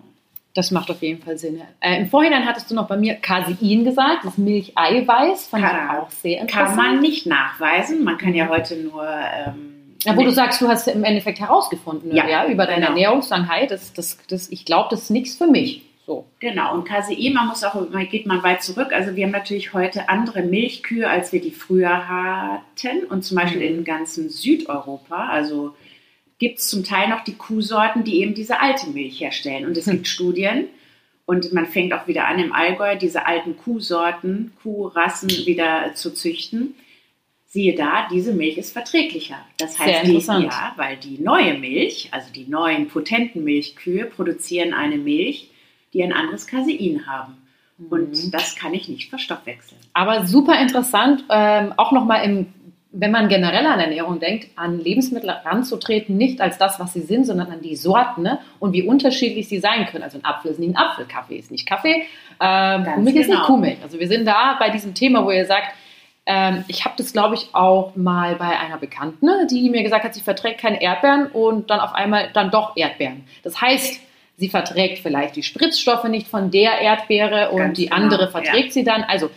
Das 0.54 0.70
macht 0.72 0.92
auf 0.92 1.02
jeden 1.02 1.22
Fall 1.24 1.38
Sinn. 1.38 1.62
Äh, 1.80 2.02
Im 2.02 2.10
Vorhinein 2.10 2.46
hattest 2.46 2.70
du 2.70 2.76
noch 2.76 2.88
bei 2.90 2.98
mir 2.98 3.16
Casein 3.16 3.86
gesagt, 3.86 4.26
das 4.26 4.38
Milcheiweiß, 4.38 5.48
fand 5.48 5.64
Kann- 5.64 5.86
ich 5.86 5.98
auch 5.98 6.10
sehr 6.10 6.42
interessant. 6.42 6.68
Kann 6.68 6.76
man 6.76 7.00
nicht 7.00 7.26
nachweisen. 7.26 8.04
Man 8.04 8.18
kann 8.18 8.34
ja 8.34 8.50
heute 8.50 8.76
nur. 8.76 9.08
Ähm, 9.08 9.96
Ja, 10.04 10.18
wo 10.18 10.24
du 10.24 10.32
sagst, 10.32 10.60
du 10.62 10.68
hast 10.68 10.88
im 10.90 11.04
Endeffekt 11.06 11.40
herausgefunden, 11.40 12.14
ja, 12.14 12.28
Ja, 12.28 12.48
über 12.48 12.66
deine 12.66 12.78
genau. 12.82 12.88
Ernährungsangheit, 12.90 13.72
das, 13.72 13.94
das, 13.94 14.18
das, 14.28 14.50
ich 14.50 14.66
glaube, 14.66 14.88
das 14.92 15.04
ist 15.04 15.10
nichts 15.12 15.36
für 15.38 15.48
mich. 15.48 15.84
So. 16.06 16.26
Genau, 16.40 16.74
und 16.74 16.84
Casein, 16.86 17.32
man 17.34 17.48
muss 17.48 17.64
auch, 17.64 17.76
man 17.90 18.10
geht 18.10 18.26
mal 18.26 18.42
weit 18.44 18.62
zurück. 18.64 18.92
Also 18.92 19.16
wir 19.16 19.24
haben 19.24 19.32
natürlich 19.32 19.74
heute 19.74 20.10
andere 20.10 20.42
Milchkühe, 20.42 21.08
als 21.08 21.32
wir 21.32 21.40
die 21.40 21.52
früher 21.52 22.10
hatten. 22.10 23.06
Und 23.08 23.24
zum 23.24 23.38
Beispiel 23.38 23.62
Mhm. 23.72 23.78
in 23.78 23.84
ganzen 23.86 24.30
Südeuropa, 24.30 25.28
also 25.30 25.76
gibt 26.42 26.58
es 26.58 26.68
zum 26.68 26.84
Teil 26.84 27.08
noch 27.08 27.24
die 27.24 27.36
Kuhsorten, 27.36 28.04
die 28.04 28.20
eben 28.20 28.34
diese 28.34 28.60
alte 28.60 28.90
Milch 28.90 29.22
herstellen. 29.22 29.68
Und 29.68 29.78
es 29.78 29.86
gibt 29.86 30.08
Studien, 30.18 30.68
und 31.28 31.54
man 31.54 31.68
fängt 31.68 31.94
auch 31.94 32.08
wieder 32.08 32.28
an 32.28 32.40
im 32.40 32.52
Allgäu, 32.52 32.98
diese 32.98 33.28
alten 33.28 33.56
Kuhsorten, 33.56 34.52
Kuhrassen 34.64 35.30
wieder 35.46 35.94
zu 35.94 36.14
züchten. 36.14 36.74
Siehe 37.46 37.76
da, 37.76 38.08
diese 38.12 38.34
Milch 38.34 38.58
ist 38.58 38.74
verträglicher. 38.74 39.38
Das 39.58 39.78
heißt, 39.78 40.08
die, 40.08 40.18
ja, 40.18 40.74
weil 40.78 40.98
die 40.98 41.20
neue 41.20 41.58
Milch, 41.60 42.10
also 42.12 42.34
die 42.34 42.48
neuen 42.48 42.88
potenten 42.88 43.44
Milchkühe, 43.44 44.06
produzieren 44.06 44.74
eine 44.74 44.98
Milch, 44.98 45.52
die 45.94 46.04
ein 46.04 46.12
anderes 46.12 46.48
Casein 46.48 47.06
haben. 47.06 47.38
Und 47.90 48.12
Mhm. 48.12 48.32
das 48.32 48.56
kann 48.56 48.74
ich 48.74 48.90
nicht 48.90 49.10
verstoffwechseln. 49.10 49.80
Aber 49.94 50.26
super 50.26 50.60
interessant, 50.60 51.24
ähm, 51.30 51.74
auch 51.78 51.92
nochmal 51.92 52.26
im, 52.26 52.48
wenn 52.94 53.12
man 53.12 53.30
generell 53.30 53.66
an 53.66 53.80
Ernährung 53.80 54.20
denkt, 54.20 54.50
an 54.56 54.80
Lebensmittel 54.80 55.30
ranzutreten, 55.30 56.18
nicht 56.18 56.42
als 56.42 56.58
das, 56.58 56.80
was 56.80 56.94
sie 56.94 57.02
sind, 57.02 57.26
sondern 57.26 57.50
an 57.50 57.62
die 57.62 57.76
Sorten 57.78 58.24
ne? 58.24 58.40
und 58.60 58.74
wie 58.74 58.84
unterschiedlich 58.84 59.48
sie 59.48 59.60
sein 59.60 59.86
können. 59.86 60.04
Also 60.04 60.18
ein 60.18 60.26
Apfel 60.26 60.52
ist 60.52 60.60
nicht 60.60 60.76
ein 60.76 60.78
Apfel, 60.78 61.06
Kaffee 61.06 61.38
ist 61.38 61.52
nicht 61.52 61.66
Kaffee, 61.66 62.04
ähm, 62.42 62.84
Kuhmilch 62.84 63.16
ist 63.16 63.28
nicht 63.28 63.30
genau. 63.30 63.46
Kuhmilch. 63.46 63.78
Also 63.82 64.00
wir 64.00 64.08
sind 64.08 64.26
da 64.26 64.58
bei 64.60 64.70
diesem 64.70 64.94
Thema, 64.94 65.26
wo 65.26 65.32
ihr 65.32 65.46
sagt, 65.46 65.74
ähm, 66.26 66.66
ich 66.68 66.84
habe 66.84 66.96
das, 66.98 67.14
glaube 67.14 67.36
ich, 67.36 67.50
auch 67.54 67.96
mal 67.96 68.36
bei 68.36 68.60
einer 68.60 68.78
Bekannten, 68.78 69.26
ne, 69.26 69.48
die 69.50 69.70
mir 69.70 69.84
gesagt 69.84 70.04
hat, 70.04 70.14
sie 70.14 70.22
verträgt 70.22 70.60
keine 70.60 70.82
Erdbeeren 70.82 71.28
und 71.28 71.70
dann 71.70 71.80
auf 71.80 71.94
einmal 71.94 72.30
dann 72.34 72.52
doch 72.52 72.76
Erdbeeren. 72.76 73.24
Das 73.44 73.62
heißt, 73.62 74.02
sie 74.38 74.50
verträgt 74.50 75.00
vielleicht 75.00 75.38
die 75.38 75.44
Spritzstoffe 75.44 76.04
nicht 76.06 76.28
von 76.28 76.52
der 76.52 76.80
Erdbeere 76.80 77.52
und 77.52 77.60
Ganz 77.60 77.78
die 77.78 77.86
genau, 77.86 77.96
andere 77.96 78.24
ja. 78.26 78.32
verträgt 78.32 78.74
sie 78.74 78.84
dann. 78.84 79.04
Also 79.04 79.30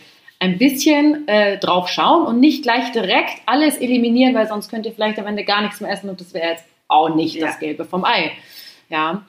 ein 0.45 0.57
bisschen 0.57 1.27
äh, 1.27 1.57
drauf 1.59 1.89
schauen 1.89 2.25
und 2.25 2.39
nicht 2.39 2.63
gleich 2.63 2.91
direkt 2.91 3.41
alles 3.45 3.77
eliminieren, 3.77 4.33
weil 4.35 4.47
sonst 4.47 4.69
könnt 4.69 4.85
ihr 4.85 4.93
vielleicht 4.93 5.19
am 5.19 5.27
Ende 5.27 5.43
gar 5.43 5.61
nichts 5.61 5.81
mehr 5.81 5.91
essen 5.91 6.09
und 6.09 6.19
das 6.21 6.33
wäre 6.33 6.49
jetzt 6.51 6.65
auch 6.87 7.13
nicht 7.15 7.35
Ja. 7.35 7.47
das 7.47 7.59
Gelbe 7.59 7.83
vom 7.85 8.05
Ei. 8.05 8.31
Ja. 8.89 9.23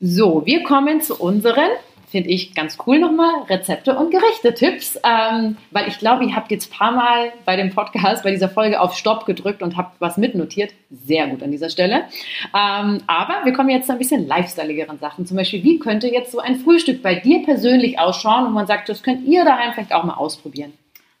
So, 0.00 0.44
wir 0.46 0.62
kommen 0.62 1.00
zu 1.00 1.16
unseren, 1.20 1.70
finde 2.10 2.30
ich 2.30 2.54
ganz 2.54 2.78
cool 2.86 2.98
nochmal, 2.98 3.42
Rezepte 3.48 3.96
und 3.96 4.10
Gerichte-Tipps, 4.10 4.98
ähm, 5.04 5.56
weil 5.70 5.88
ich 5.88 5.98
glaube, 5.98 6.24
ihr 6.24 6.34
habt 6.34 6.50
jetzt 6.50 6.72
ein 6.72 6.76
paar 6.76 6.92
Mal 6.92 7.32
bei 7.44 7.56
dem 7.56 7.70
Podcast, 7.70 8.24
bei 8.24 8.30
dieser 8.30 8.48
Folge 8.48 8.80
auf 8.80 8.96
Stopp 8.96 9.26
gedrückt 9.26 9.62
und 9.62 9.76
habt 9.76 10.00
was 10.00 10.16
mitnotiert. 10.16 10.72
Sehr 10.90 11.26
gut 11.26 11.42
an 11.42 11.50
dieser 11.50 11.70
Stelle. 11.70 12.04
Ähm, 12.54 13.02
aber 13.06 13.44
wir 13.44 13.52
kommen 13.52 13.68
jetzt 13.68 13.86
zu 13.86 13.92
ein 13.92 13.98
bisschen 13.98 14.26
lifestyleigeren 14.26 14.98
Sachen. 14.98 15.26
Zum 15.26 15.36
Beispiel, 15.36 15.62
wie 15.62 15.78
könnte 15.78 16.08
jetzt 16.08 16.32
so 16.32 16.38
ein 16.38 16.56
Frühstück 16.56 17.02
bei 17.02 17.14
dir 17.14 17.42
persönlich 17.44 17.98
ausschauen 17.98 18.46
und 18.46 18.52
man 18.52 18.66
sagt, 18.66 18.88
das 18.88 19.02
könnt 19.02 19.26
ihr 19.26 19.44
daheim 19.44 19.72
vielleicht 19.74 19.92
auch 19.92 20.04
mal 20.04 20.14
ausprobieren. 20.14 20.72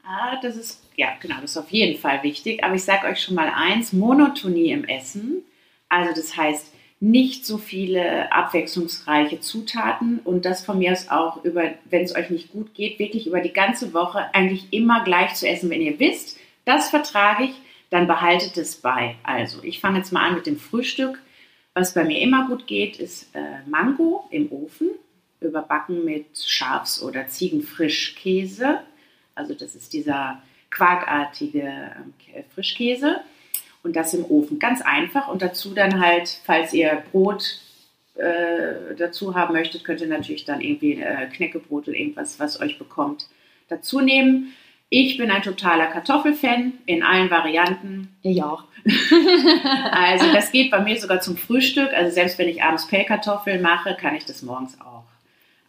Ah, 0.06 0.38
das 0.40 0.56
ist, 0.56 0.82
ja, 0.96 1.08
genau, 1.20 1.36
das 1.42 1.50
ist 1.50 1.58
auf 1.58 1.70
jeden 1.70 1.98
Fall 2.00 2.22
wichtig. 2.22 2.64
Aber 2.64 2.74
ich 2.74 2.84
sage 2.84 3.06
euch 3.06 3.20
schon 3.20 3.34
mal 3.34 3.52
eins: 3.54 3.92
Monotonie 3.92 4.70
im 4.70 4.84
Essen. 4.84 5.44
Also, 5.90 6.14
das 6.14 6.34
heißt, 6.36 6.72
nicht 7.00 7.46
so 7.46 7.58
viele 7.58 8.32
abwechslungsreiche 8.32 9.40
Zutaten 9.40 10.18
und 10.24 10.44
das 10.44 10.64
von 10.64 10.78
mir 10.78 10.92
aus 10.92 11.08
auch 11.10 11.44
über, 11.44 11.74
wenn 11.84 12.02
es 12.02 12.16
euch 12.16 12.30
nicht 12.30 12.50
gut 12.50 12.74
geht, 12.74 12.98
wirklich 12.98 13.26
über 13.26 13.40
die 13.40 13.52
ganze 13.52 13.94
Woche 13.94 14.34
eigentlich 14.34 14.72
immer 14.72 15.04
gleich 15.04 15.34
zu 15.34 15.48
essen. 15.48 15.70
Wenn 15.70 15.80
ihr 15.80 16.00
wisst, 16.00 16.38
das 16.64 16.90
vertrage 16.90 17.44
ich, 17.44 17.54
dann 17.90 18.06
behaltet 18.06 18.56
es 18.56 18.76
bei. 18.76 19.14
Also, 19.22 19.62
ich 19.62 19.80
fange 19.80 19.98
jetzt 19.98 20.12
mal 20.12 20.26
an 20.28 20.34
mit 20.34 20.46
dem 20.46 20.58
Frühstück. 20.58 21.20
Was 21.72 21.94
bei 21.94 22.02
mir 22.04 22.20
immer 22.20 22.48
gut 22.48 22.66
geht, 22.66 22.98
ist 22.98 23.34
äh, 23.34 23.68
Mango 23.70 24.26
im 24.30 24.50
Ofen, 24.50 24.90
überbacken 25.40 26.04
mit 26.04 26.26
Schafs- 26.36 27.00
oder 27.00 27.28
Ziegenfrischkäse. 27.28 28.80
Also 29.36 29.54
das 29.54 29.76
ist 29.76 29.92
dieser 29.92 30.42
quarkartige 30.70 31.62
K- 32.18 32.44
Frischkäse. 32.54 33.20
Und 33.88 33.96
das 33.96 34.12
im 34.12 34.26
Ofen. 34.26 34.58
Ganz 34.58 34.82
einfach. 34.82 35.28
Und 35.28 35.40
dazu 35.40 35.72
dann 35.72 35.98
halt, 35.98 36.28
falls 36.44 36.74
ihr 36.74 37.02
Brot 37.10 37.58
äh, 38.16 38.94
dazu 38.98 39.34
haben 39.34 39.54
möchtet, 39.54 39.82
könnt 39.82 40.02
ihr 40.02 40.08
natürlich 40.08 40.44
dann 40.44 40.60
irgendwie 40.60 41.00
äh, 41.00 41.26
Knäckebrot 41.28 41.88
oder 41.88 41.96
irgendwas, 41.96 42.38
was 42.38 42.60
euch 42.60 42.78
bekommt, 42.78 43.28
dazu 43.70 44.02
nehmen. 44.02 44.52
Ich 44.90 45.16
bin 45.16 45.30
ein 45.30 45.40
totaler 45.40 45.86
Kartoffelfan 45.86 46.74
in 46.84 47.02
allen 47.02 47.30
Varianten. 47.30 48.14
Ich 48.22 48.42
auch. 48.42 48.64
Also 49.90 50.30
das 50.32 50.52
geht 50.52 50.70
bei 50.70 50.80
mir 50.80 51.00
sogar 51.00 51.22
zum 51.22 51.38
Frühstück. 51.38 51.94
Also 51.94 52.14
selbst 52.14 52.38
wenn 52.38 52.48
ich 52.48 52.62
abends 52.62 52.88
Pellkartoffeln 52.88 53.62
mache, 53.62 53.96
kann 53.98 54.14
ich 54.14 54.26
das 54.26 54.42
morgens 54.42 54.78
auch, 54.82 55.04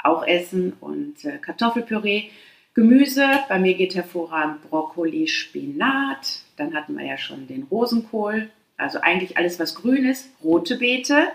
auch 0.03 0.27
essen. 0.27 0.73
Und 0.81 1.23
äh, 1.23 1.37
Kartoffelpüree, 1.37 2.31
Gemüse, 2.73 3.27
bei 3.47 3.59
mir 3.59 3.73
geht 3.73 3.95
hervorragend 3.95 4.69
Brokkoli, 4.69 5.27
Spinat. 5.27 6.41
Dann 6.55 6.73
hatten 6.73 6.97
wir 6.97 7.05
ja 7.05 7.17
schon 7.17 7.47
den 7.47 7.63
Rosenkohl. 7.63 8.49
Also 8.77 8.99
eigentlich 9.01 9.37
alles, 9.37 9.59
was 9.59 9.75
grün 9.75 10.05
ist. 10.05 10.29
Rote 10.43 10.77
Beete. 10.77 11.27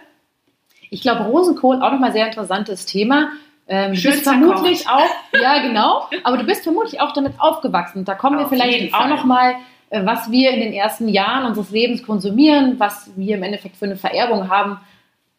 Ich 0.91 1.03
glaube, 1.03 1.25
Rosenkohl 1.25 1.83
auch 1.83 1.93
nochmal 1.93 2.13
sehr 2.13 2.27
interessantes 2.27 2.87
Thema. 2.87 3.33
Ähm, 3.67 3.93
du 3.93 3.97
Schön 3.97 4.13
bist 4.13 4.25
vermutlich 4.25 4.89
auch, 4.89 5.11
ja 5.33 5.63
genau, 5.67 6.07
aber 6.23 6.37
du 6.37 6.45
bist 6.45 6.65
vermutlich 6.65 7.01
auch 7.01 7.13
damit 7.13 7.35
aufgewachsen. 7.39 8.05
Da 8.05 8.15
kommen 8.15 8.39
wir 8.39 8.45
Auf 8.45 8.53
jeden 8.53 8.63
vielleicht 8.63 8.95
auch 8.95 9.09
nochmal, 9.09 9.55
äh, 9.91 10.05
was 10.05 10.31
wir 10.31 10.51
in 10.51 10.61
den 10.61 10.73
ersten 10.73 11.09
Jahren 11.09 11.47
unseres 11.47 11.71
Lebens 11.71 12.03
konsumieren, 12.03 12.79
was 12.79 13.11
wir 13.17 13.37
im 13.37 13.43
Endeffekt 13.43 13.77
für 13.77 13.87
eine 13.87 13.97
Vererbung 13.97 14.51
haben. 14.51 14.79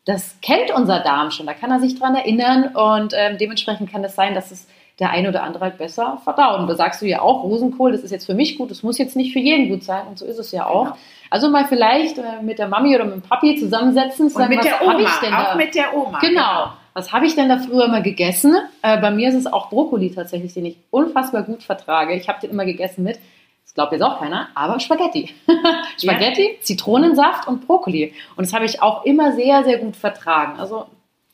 Das 0.06 0.40
kennt 0.42 0.72
unser 0.72 1.00
Darm 1.00 1.32
schon, 1.32 1.46
da 1.46 1.54
kann 1.54 1.72
er 1.72 1.80
sich 1.80 1.98
dran 1.98 2.16
erinnern 2.16 2.76
und 2.76 3.14
ähm, 3.16 3.38
dementsprechend 3.40 3.92
kann 3.92 4.04
es 4.04 4.16
sein, 4.16 4.36
dass 4.36 4.52
es 4.52 4.68
der 5.00 5.10
eine 5.10 5.30
oder 5.30 5.44
andere 5.44 5.66
halt 5.66 5.78
besser 5.78 6.20
verdaut. 6.24 6.60
Und 6.60 6.68
da 6.68 6.76
sagst 6.76 7.02
du 7.02 7.06
ja 7.06 7.22
auch, 7.22 7.44
Rosenkohl, 7.44 7.92
das 7.92 8.02
ist 8.02 8.12
jetzt 8.12 8.26
für 8.26 8.34
mich 8.34 8.58
gut, 8.58 8.72
das 8.72 8.84
muss 8.84 8.98
jetzt 8.98 9.16
nicht 9.16 9.34
für 9.34 9.40
jeden 9.40 9.70
gut 9.70 9.84
sein 9.84 10.08
und 10.08 10.18
so 10.18 10.26
ist 10.26 10.40
es 10.40 10.52
ja 10.52 10.66
auch. 10.68 10.86
Genau. 10.86 10.98
Also 11.30 11.50
mal 11.50 11.66
vielleicht 11.66 12.18
äh, 12.18 12.42
mit 12.42 12.60
der 12.60 12.68
Mami 12.68 12.96
oder 12.96 13.06
mit 13.06 13.16
dem 13.16 13.22
Papi 13.22 13.56
zusammensetzen, 13.56 14.30
zu 14.30 14.40
Und 14.40 14.50
mit 14.50 14.60
was 14.60 14.66
der 14.66 14.82
Oma. 14.82 15.00
ich 15.00 15.20
denn 15.22 15.32
da? 15.32 15.52
Auch 15.52 15.56
mit 15.56 15.76
der 15.76 15.96
Oma. 15.96 16.20
Genau. 16.20 16.72
Was 16.94 17.12
habe 17.12 17.26
ich 17.26 17.36
denn 17.36 17.50
da 17.50 17.58
früher 17.58 17.86
immer 17.86 18.00
gegessen? 18.00 18.56
Äh, 18.82 19.02
bei 19.02 19.12
mir 19.12 19.28
ist 19.28 19.36
es 19.36 19.48
auch 19.48 19.70
Brokkoli 19.70 20.12
tatsächlich, 20.12 20.54
den 20.54 20.66
ich 20.66 20.78
unfassbar 20.92 21.44
gut 21.44 21.62
vertrage. 21.62 22.14
Ich 22.14 22.30
habe 22.30 22.40
den 22.40 22.52
immer 22.52 22.64
gegessen 22.64 23.04
mit, 23.04 23.20
das 23.64 23.74
glaubt 23.74 23.92
jetzt 23.92 24.02
auch 24.02 24.20
keiner, 24.20 24.48
aber 24.56 24.80
Spaghetti. 24.80 25.34
Spaghetti, 26.02 26.58
Zitronensaft 26.62 27.50
und 27.50 27.68
Brokkoli. 27.68 28.14
Und 28.38 28.46
das 28.46 28.54
habe 28.54 28.64
ich 28.64 28.82
auch 28.82 29.04
immer 29.04 29.34
sehr, 29.34 29.66
sehr 29.66 29.80
gut 29.80 29.98
vertragen. 29.98 30.58
Also 30.58 30.86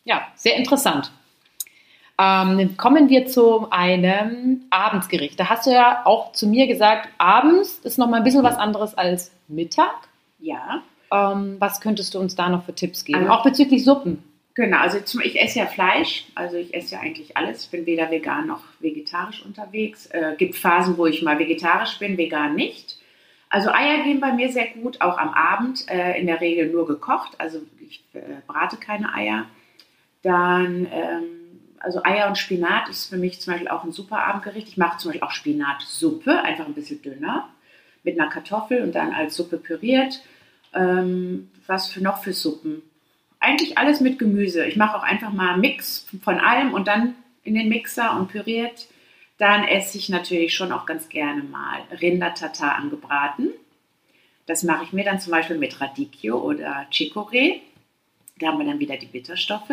ja, 0.04 0.22
sehr 0.34 0.56
interessant. 0.56 1.12
Ähm, 2.22 2.58
dann 2.60 2.78
kommen 2.78 3.10
wir 3.10 3.26
zu 3.26 3.72
einem 3.72 4.62
Abendsgericht. 4.70 5.40
Da 5.40 5.50
hast 5.50 5.66
du 5.66 5.72
ja 5.72 6.02
auch 6.06 6.34
zu 6.34 6.48
mir 6.48 6.68
gesagt, 6.68 7.10
abends 7.18 7.80
ist 7.80 7.98
noch 7.98 8.08
mal 8.08 8.18
ein 8.18 8.24
bisschen 8.24 8.44
was 8.44 8.58
anderes 8.58 8.94
als 8.96 9.32
Mittag. 9.48 9.96
Ja. 10.38 10.84
Ähm, 11.12 11.56
was 11.58 11.82
könntest 11.82 12.14
du 12.14 12.20
uns 12.20 12.36
da 12.36 12.50
noch 12.50 12.64
für 12.66 12.76
Tipps 12.76 13.06
geben? 13.06 13.22
Also- 13.22 13.32
auch 13.32 13.44
bezüglich 13.44 13.84
Suppen. 13.84 14.24
Genau, 14.54 14.80
also 14.80 15.00
zum, 15.00 15.22
ich 15.22 15.42
esse 15.42 15.60
ja 15.60 15.66
Fleisch, 15.66 16.26
also 16.36 16.58
ich 16.58 16.74
esse 16.74 16.96
ja 16.96 17.02
eigentlich 17.02 17.38
alles. 17.38 17.64
Ich 17.64 17.72
bin 17.72 17.86
weder 17.86 18.12
vegan 18.12 18.48
noch 18.48 18.62
vegetarisch 18.82 19.44
unterwegs. 19.46 20.08
Äh, 20.08 20.36
gibt 20.38 20.56
Phasen, 20.56 20.98
wo 20.98 21.06
ich 21.06 21.22
mal 21.24 21.40
vegetarisch 21.40 21.98
bin, 22.00 22.18
vegan 22.18 22.54
nicht. 22.56 22.98
Also 23.50 23.72
Eier 23.72 24.04
gehen 24.04 24.20
bei 24.20 24.34
mir 24.34 24.52
sehr 24.52 24.68
gut, 24.68 25.00
auch 25.00 25.18
am 25.18 25.30
Abend, 25.30 25.90
äh, 25.90 26.20
in 26.20 26.28
der 26.28 26.42
Regel 26.42 26.70
nur 26.70 26.86
gekocht. 26.86 27.32
Also 27.38 27.62
ich 27.80 28.04
äh, 28.14 28.20
brate 28.46 28.76
keine 28.76 29.14
Eier. 29.14 29.46
Dann, 30.22 30.86
ähm, 30.92 31.41
also 31.82 32.04
Eier 32.04 32.28
und 32.28 32.38
Spinat 32.38 32.90
ist 32.90 33.10
für 33.10 33.18
mich 33.18 33.42
zum 33.42 33.54
Beispiel 33.54 33.70
auch 33.70 33.84
ein 33.84 33.92
super 33.92 34.20
Abendgericht. 34.20 34.68
Ich 34.68 34.78
mache 34.78 34.98
zum 34.98 35.10
Beispiel 35.10 35.28
auch 35.28 35.32
Spinatsuppe, 35.32 36.42
einfach 36.42 36.66
ein 36.66 36.74
bisschen 36.74 37.02
dünner, 37.02 37.50
mit 38.04 38.20
einer 38.20 38.30
Kartoffel 38.30 38.84
und 38.84 38.94
dann 38.94 39.14
als 39.14 39.36
Suppe 39.36 39.58
püriert. 39.58 40.22
Ähm, 40.74 41.50
was 41.68 41.90
für 41.90 42.02
noch 42.02 42.24
für 42.24 42.34
Suppen? 42.34 42.82
Eigentlich 43.40 43.78
alles 43.78 44.00
mit 44.00 44.20
Gemüse. 44.20 44.66
Ich 44.66 44.76
mache 44.76 44.98
auch 44.98 45.04
einfach 45.04 45.34
mal 45.34 45.54
einen 45.54 45.62
Mix 45.62 46.08
von 46.24 46.40
allem 46.40 46.74
und 46.74 46.88
dann 46.88 47.16
in 47.44 47.56
den 47.56 47.70
Mixer 47.70 48.16
und 48.18 48.28
püriert. 48.28 48.88
Dann 49.38 49.64
esse 49.64 49.98
ich 49.98 50.10
natürlich 50.10 50.54
schon 50.54 50.72
auch 50.72 50.86
ganz 50.86 51.10
gerne 51.10 51.42
mal 51.42 51.82
Rindertatar 52.00 52.76
angebraten. 52.76 53.50
Das 54.46 54.64
mache 54.64 54.84
ich 54.84 54.94
mir 54.94 55.04
dann 55.04 55.20
zum 55.20 55.32
Beispiel 55.32 55.58
mit 55.58 55.82
Radicchio 55.82 56.38
oder 56.38 56.86
Chicorée. 56.92 57.62
Da 58.38 58.48
haben 58.48 58.60
wir 58.60 58.66
dann 58.66 58.80
wieder 58.80 58.98
die 58.98 59.08
Bitterstoffe. 59.08 59.72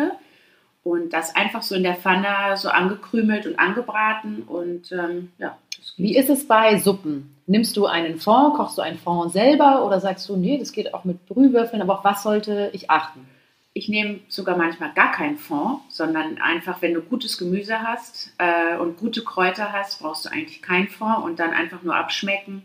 Und 0.83 1.11
das 1.11 1.35
einfach 1.35 1.61
so 1.61 1.75
in 1.75 1.83
der 1.83 1.95
Pfanne 1.95 2.55
so 2.55 2.69
angekrümelt 2.69 3.45
und 3.45 3.59
angebraten. 3.59 4.43
Und 4.43 4.91
ähm, 4.91 5.31
ja. 5.37 5.57
Wie 5.97 6.15
ist 6.15 6.29
es 6.29 6.47
bei 6.47 6.77
Suppen? 6.77 7.35
Nimmst 7.45 7.75
du 7.75 7.85
einen 7.85 8.19
Fond, 8.19 8.55
kochst 8.55 8.77
du 8.77 8.81
einen 8.81 8.97
Fond 8.97 9.31
selber 9.31 9.85
oder 9.85 9.99
sagst 9.99 10.29
du, 10.29 10.37
nee, 10.37 10.57
das 10.57 10.71
geht 10.71 10.93
auch 10.93 11.03
mit 11.03 11.25
Brühwürfeln, 11.25 11.81
aber 11.81 11.99
auf 11.99 12.03
was 12.03 12.23
sollte 12.23 12.69
ich 12.73 12.89
achten? 12.89 13.27
Ich 13.73 13.87
nehme 13.87 14.19
sogar 14.27 14.57
manchmal 14.57 14.93
gar 14.93 15.11
keinen 15.11 15.37
Fond, 15.37 15.79
sondern 15.89 16.39
einfach, 16.41 16.81
wenn 16.81 16.93
du 16.93 17.01
gutes 17.01 17.37
Gemüse 17.37 17.81
hast 17.81 18.33
äh, 18.37 18.77
und 18.77 18.97
gute 18.97 19.23
Kräuter 19.23 19.71
hast, 19.71 20.01
brauchst 20.01 20.25
du 20.25 20.29
eigentlich 20.29 20.61
keinen 20.61 20.87
Fond 20.87 21.23
und 21.23 21.39
dann 21.39 21.51
einfach 21.51 21.83
nur 21.83 21.95
abschmecken. 21.95 22.63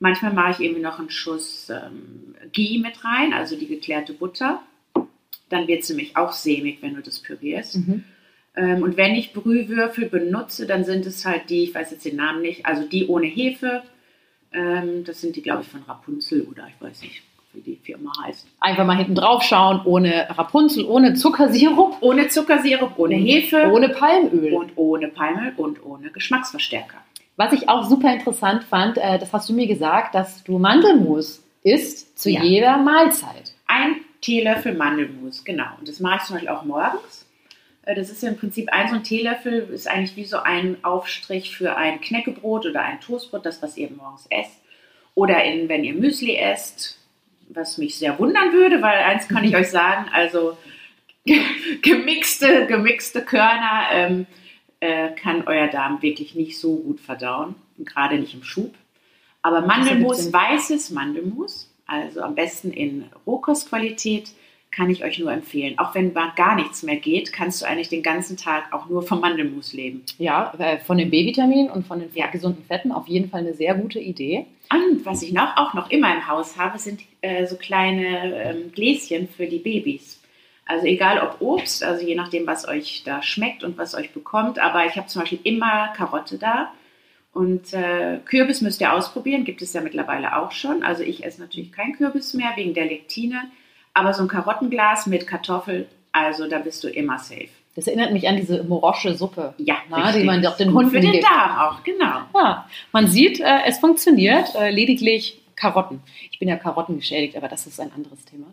Manchmal 0.00 0.32
mache 0.32 0.52
ich 0.52 0.60
irgendwie 0.60 0.82
noch 0.82 0.98
einen 0.98 1.10
Schuss 1.10 1.70
ähm, 1.70 2.34
Ghee 2.52 2.78
mit 2.78 3.04
rein, 3.04 3.32
also 3.32 3.56
die 3.56 3.66
geklärte 3.66 4.12
Butter. 4.12 4.60
Dann 5.50 5.66
wird 5.66 5.82
es 5.82 5.88
nämlich 5.88 6.16
auch 6.16 6.32
sämig, 6.32 6.78
wenn 6.82 6.94
du 6.94 7.02
das 7.02 7.20
pürierst. 7.20 7.76
Mhm. 7.76 8.04
Ähm, 8.56 8.82
und 8.82 8.96
wenn 8.96 9.14
ich 9.14 9.32
Brühwürfel 9.32 10.08
benutze, 10.08 10.66
dann 10.66 10.84
sind 10.84 11.06
es 11.06 11.24
halt 11.24 11.48
die, 11.50 11.64
ich 11.64 11.74
weiß 11.74 11.90
jetzt 11.90 12.04
den 12.04 12.16
Namen 12.16 12.42
nicht, 12.42 12.66
also 12.66 12.86
die 12.86 13.06
ohne 13.06 13.26
Hefe. 13.26 13.82
Ähm, 14.52 15.04
das 15.04 15.20
sind 15.20 15.36
die, 15.36 15.42
glaube 15.42 15.62
ich, 15.62 15.68
von 15.68 15.82
Rapunzel 15.82 16.42
oder 16.42 16.66
ich 16.68 16.84
weiß 16.84 17.02
nicht, 17.02 17.22
wie 17.52 17.60
die 17.60 17.76
Firma 17.82 18.10
heißt. 18.24 18.46
Einfach 18.60 18.86
mal 18.86 18.96
hinten 18.96 19.14
drauf 19.14 19.42
schauen, 19.42 19.80
ohne 19.84 20.26
Rapunzel, 20.30 20.84
ohne 20.86 21.14
Zuckersirup, 21.14 21.96
Ohne 22.00 22.28
Zuckersirup, 22.28 22.98
ohne 22.98 23.14
Hefe 23.16 23.70
ohne 23.72 23.90
Palmöl. 23.90 24.54
und 24.54 24.72
ohne 24.76 25.08
Palmöl 25.08 25.52
und 25.56 25.84
ohne 25.84 26.10
Geschmacksverstärker. 26.10 26.96
Was 27.36 27.52
ich 27.52 27.68
auch 27.68 27.84
super 27.88 28.12
interessant 28.12 28.64
fand, 28.64 28.98
äh, 28.98 29.18
das 29.18 29.32
hast 29.32 29.48
du 29.48 29.52
mir 29.52 29.66
gesagt, 29.66 30.14
dass 30.14 30.42
du 30.44 30.58
Mandelmus 30.58 31.42
isst 31.62 32.18
zu 32.18 32.30
Ja. 32.30 32.42
jeder 32.42 32.78
Mahlzeit. 32.78 33.52
Ein 33.66 33.96
Teelöffel 34.20 34.74
Mandelmus, 34.74 35.44
genau. 35.44 35.68
Und 35.78 35.88
das 35.88 36.00
mache 36.00 36.16
ich 36.16 36.22
zum 36.24 36.34
Beispiel 36.34 36.50
auch 36.50 36.64
morgens. 36.64 37.26
Äh, 37.82 37.94
Das 37.94 38.10
ist 38.10 38.22
ja 38.22 38.28
im 38.28 38.36
Prinzip 38.36 38.68
ein 38.72 38.88
so 38.88 38.94
ein 38.96 39.02
Teelöffel, 39.02 39.68
ist 39.72 39.88
eigentlich 39.88 40.16
wie 40.16 40.24
so 40.24 40.38
ein 40.38 40.82
Aufstrich 40.82 41.56
für 41.56 41.76
ein 41.76 42.00
Knäckebrot 42.00 42.66
oder 42.66 42.82
ein 42.82 43.00
Toastbrot, 43.00 43.46
das, 43.46 43.62
was 43.62 43.76
ihr 43.76 43.90
morgens 43.90 44.26
esst. 44.30 44.60
Oder 45.14 45.42
in, 45.44 45.68
wenn 45.68 45.84
ihr 45.84 45.94
Müsli 45.94 46.36
esst, 46.36 46.98
was 47.48 47.78
mich 47.78 47.96
sehr 47.96 48.18
wundern 48.18 48.52
würde, 48.52 48.82
weil 48.82 48.98
eins 48.98 49.28
kann 49.28 49.44
ich 49.44 49.56
euch 49.56 49.70
sagen, 49.70 50.08
also 50.12 50.56
gemixte, 51.82 52.66
gemixte 52.66 53.24
Körner 53.24 53.86
ähm, 53.92 54.26
äh, 54.80 55.10
kann 55.10 55.46
euer 55.46 55.68
Darm 55.68 56.02
wirklich 56.02 56.34
nicht 56.34 56.58
so 56.58 56.76
gut 56.76 57.00
verdauen, 57.00 57.54
gerade 57.78 58.18
nicht 58.18 58.34
im 58.34 58.44
Schub. 58.44 58.74
Aber 59.42 59.62
Mandelmus, 59.62 60.32
weißes 60.32 60.90
Mandelmus, 60.90 61.72
also 61.88 62.20
am 62.22 62.36
besten 62.36 62.70
in 62.70 63.06
Rohkostqualität, 63.26 64.30
kann 64.70 64.90
ich 64.90 65.02
euch 65.02 65.18
nur 65.18 65.32
empfehlen. 65.32 65.78
Auch 65.78 65.94
wenn 65.94 66.12
gar 66.14 66.54
nichts 66.54 66.82
mehr 66.82 66.96
geht, 66.96 67.32
kannst 67.32 67.62
du 67.62 67.66
eigentlich 67.66 67.88
den 67.88 68.02
ganzen 68.02 68.36
Tag 68.36 68.72
auch 68.72 68.88
nur 68.88 69.02
vom 69.02 69.20
Mandelmus 69.20 69.72
leben. 69.72 70.04
Ja, 70.18 70.52
äh, 70.58 70.78
von 70.78 70.98
den 70.98 71.10
B-Vitaminen 71.10 71.70
und 71.70 71.86
von 71.86 72.00
den 72.00 72.10
Ja. 72.14 72.26
gesunden 72.26 72.62
Fetten 72.64 72.92
auf 72.92 73.08
jeden 73.08 73.30
Fall 73.30 73.40
eine 73.40 73.54
sehr 73.54 73.74
gute 73.74 73.98
Idee. 73.98 74.44
Und 74.70 75.06
was 75.06 75.22
ich 75.22 75.32
noch, 75.32 75.56
auch 75.56 75.72
noch 75.72 75.90
immer 75.90 76.14
im 76.14 76.28
Haus 76.28 76.58
habe, 76.58 76.78
sind 76.78 77.00
äh, 77.22 77.46
so 77.46 77.56
kleine 77.56 78.44
ähm, 78.44 78.72
Gläschen 78.72 79.26
für 79.28 79.46
die 79.46 79.58
Babys. 79.58 80.20
Also 80.66 80.84
egal 80.84 81.18
ob 81.20 81.40
Obst, 81.40 81.82
also 81.82 82.06
je 82.06 82.14
nachdem, 82.14 82.46
was 82.46 82.68
euch 82.68 83.02
da 83.06 83.22
schmeckt 83.22 83.64
und 83.64 83.78
was 83.78 83.94
euch 83.94 84.12
bekommt. 84.12 84.58
Aber 84.58 84.84
ich 84.84 84.96
habe 84.96 85.06
zum 85.06 85.22
Beispiel 85.22 85.40
immer 85.44 85.94
Karotte 85.96 86.36
da. 86.36 86.70
Und 87.38 87.72
äh, 87.72 88.18
Kürbis 88.24 88.62
müsst 88.62 88.80
ihr 88.80 88.92
ausprobieren, 88.92 89.44
gibt 89.44 89.62
es 89.62 89.72
ja 89.72 89.80
mittlerweile 89.80 90.36
auch 90.36 90.50
schon. 90.50 90.82
Also 90.82 91.04
ich 91.04 91.24
esse 91.24 91.40
natürlich 91.40 91.70
kein 91.70 91.92
Kürbis 91.92 92.34
mehr 92.34 92.50
wegen 92.56 92.74
der 92.74 92.86
Lektine. 92.86 93.42
Aber 93.94 94.12
so 94.12 94.22
ein 94.22 94.28
Karottenglas 94.28 95.06
mit 95.06 95.24
Kartoffel, 95.24 95.86
also 96.10 96.48
da 96.48 96.58
bist 96.58 96.82
du 96.82 96.88
immer 96.88 97.16
safe. 97.20 97.46
Das 97.76 97.86
erinnert 97.86 98.12
mich 98.12 98.26
an 98.26 98.34
diese 98.34 98.64
morosche 98.64 99.14
Suppe, 99.14 99.54
Ja, 99.58 99.76
na, 99.88 99.98
richtig. 99.98 100.22
die 100.22 100.26
man 100.26 100.42
doch 100.42 100.56
den 100.56 100.72
Gut 100.72 100.78
Hunden 100.78 100.90
für 100.90 101.00
den 101.00 101.12
gibt. 101.12 101.22
Darm 101.24 101.58
auch, 101.60 101.84
genau. 101.84 102.22
Ja, 102.34 102.66
man 102.90 103.06
sieht, 103.06 103.38
äh, 103.38 103.60
es 103.66 103.78
funktioniert, 103.78 104.52
äh, 104.56 104.70
lediglich 104.70 105.40
Karotten. 105.54 106.00
Ich 106.32 106.40
bin 106.40 106.48
ja 106.48 106.56
Karotten 106.56 106.96
geschädigt, 106.96 107.36
aber 107.36 107.46
das 107.46 107.68
ist 107.68 107.78
ein 107.78 107.92
anderes 107.92 108.24
Thema. 108.24 108.46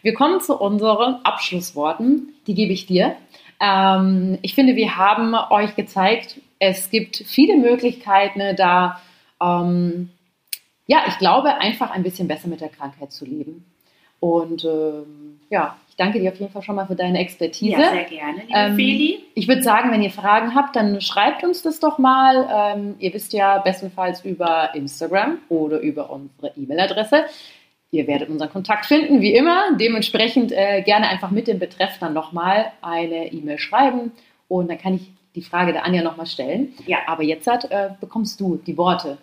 Wir 0.00 0.14
kommen 0.14 0.40
zu 0.40 0.56
unseren 0.58 1.16
Abschlussworten. 1.22 2.32
Die 2.46 2.54
gebe 2.54 2.72
ich 2.72 2.86
dir. 2.86 3.14
Ähm, 3.60 4.38
ich 4.40 4.54
finde, 4.54 4.74
wir 4.74 4.96
haben 4.96 5.34
euch 5.50 5.76
gezeigt, 5.76 6.40
es 6.62 6.90
gibt 6.90 7.16
viele 7.16 7.56
Möglichkeiten, 7.56 8.54
da, 8.56 9.00
ähm, 9.42 10.10
ja, 10.86 11.02
ich 11.08 11.18
glaube, 11.18 11.56
einfach 11.56 11.90
ein 11.90 12.04
bisschen 12.04 12.28
besser 12.28 12.46
mit 12.46 12.60
der 12.60 12.68
Krankheit 12.68 13.10
zu 13.10 13.24
leben. 13.24 13.64
Und 14.20 14.64
ähm, 14.64 15.40
ja, 15.50 15.76
ich 15.88 15.96
danke 15.96 16.20
dir 16.20 16.30
auf 16.30 16.38
jeden 16.38 16.52
Fall 16.52 16.62
schon 16.62 16.76
mal 16.76 16.86
für 16.86 16.94
deine 16.94 17.18
Expertise. 17.18 17.72
Ja, 17.72 17.90
sehr 17.90 18.04
gerne, 18.04 18.42
liebe 18.42 18.52
Ähm, 18.54 18.76
Feli. 18.76 19.24
Ich 19.34 19.48
würde 19.48 19.64
sagen, 19.64 19.90
wenn 19.90 20.02
ihr 20.02 20.12
Fragen 20.12 20.54
habt, 20.54 20.76
dann 20.76 21.00
schreibt 21.00 21.42
uns 21.42 21.62
das 21.62 21.80
doch 21.80 21.98
mal. 21.98 22.48
Ähm, 22.76 22.94
ihr 23.00 23.12
wisst 23.12 23.32
ja 23.32 23.58
bestenfalls 23.58 24.24
über 24.24 24.72
Instagram 24.76 25.38
oder 25.48 25.80
über 25.80 26.10
unsere 26.10 26.52
E-Mail-Adresse. 26.56 27.24
Ihr 27.90 28.06
werdet 28.06 28.28
unseren 28.28 28.50
Kontakt 28.50 28.86
finden, 28.86 29.20
wie 29.20 29.34
immer. 29.34 29.76
Dementsprechend 29.80 30.52
äh, 30.52 30.82
gerne 30.82 31.08
einfach 31.08 31.32
mit 31.32 31.48
dem 31.48 31.58
Betreff 31.58 31.98
dann 31.98 32.12
nochmal 32.12 32.70
eine 32.82 33.32
E-Mail 33.32 33.58
schreiben 33.58 34.12
und 34.46 34.70
dann 34.70 34.78
kann 34.78 34.94
ich 34.94 35.10
die 35.34 35.42
Frage 35.42 35.72
der 35.72 35.84
Anja 35.84 36.02
nochmal 36.02 36.26
stellen. 36.26 36.74
Ja. 36.86 36.98
Aber 37.06 37.22
jetzt 37.22 37.46
hat, 37.46 37.70
äh, 37.70 37.90
bekommst 38.00 38.40
du 38.40 38.56
die 38.56 38.76
Worte. 38.76 39.18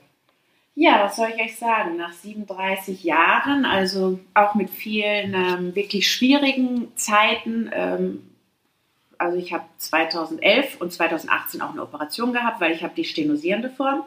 Ja, 0.75 1.03
was 1.03 1.17
soll 1.17 1.29
ich 1.35 1.41
euch 1.41 1.57
sagen? 1.57 1.97
Nach 1.97 2.13
37 2.13 3.03
Jahren, 3.03 3.65
also 3.65 4.19
auch 4.33 4.55
mit 4.55 4.69
vielen 4.69 5.33
ähm, 5.33 5.75
wirklich 5.75 6.09
schwierigen 6.09 6.95
Zeiten, 6.95 7.69
ähm, 7.73 8.23
also 9.17 9.37
ich 9.37 9.51
habe 9.51 9.65
2011 9.77 10.79
und 10.79 10.93
2018 10.93 11.61
auch 11.61 11.71
eine 11.71 11.83
Operation 11.83 12.31
gehabt, 12.31 12.61
weil 12.61 12.71
ich 12.71 12.83
habe 12.83 12.95
die 12.95 13.03
stenosierende 13.03 13.69
Form. 13.69 14.03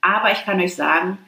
Aber 0.00 0.30
ich 0.30 0.44
kann 0.44 0.60
euch 0.60 0.76
sagen, 0.76 1.18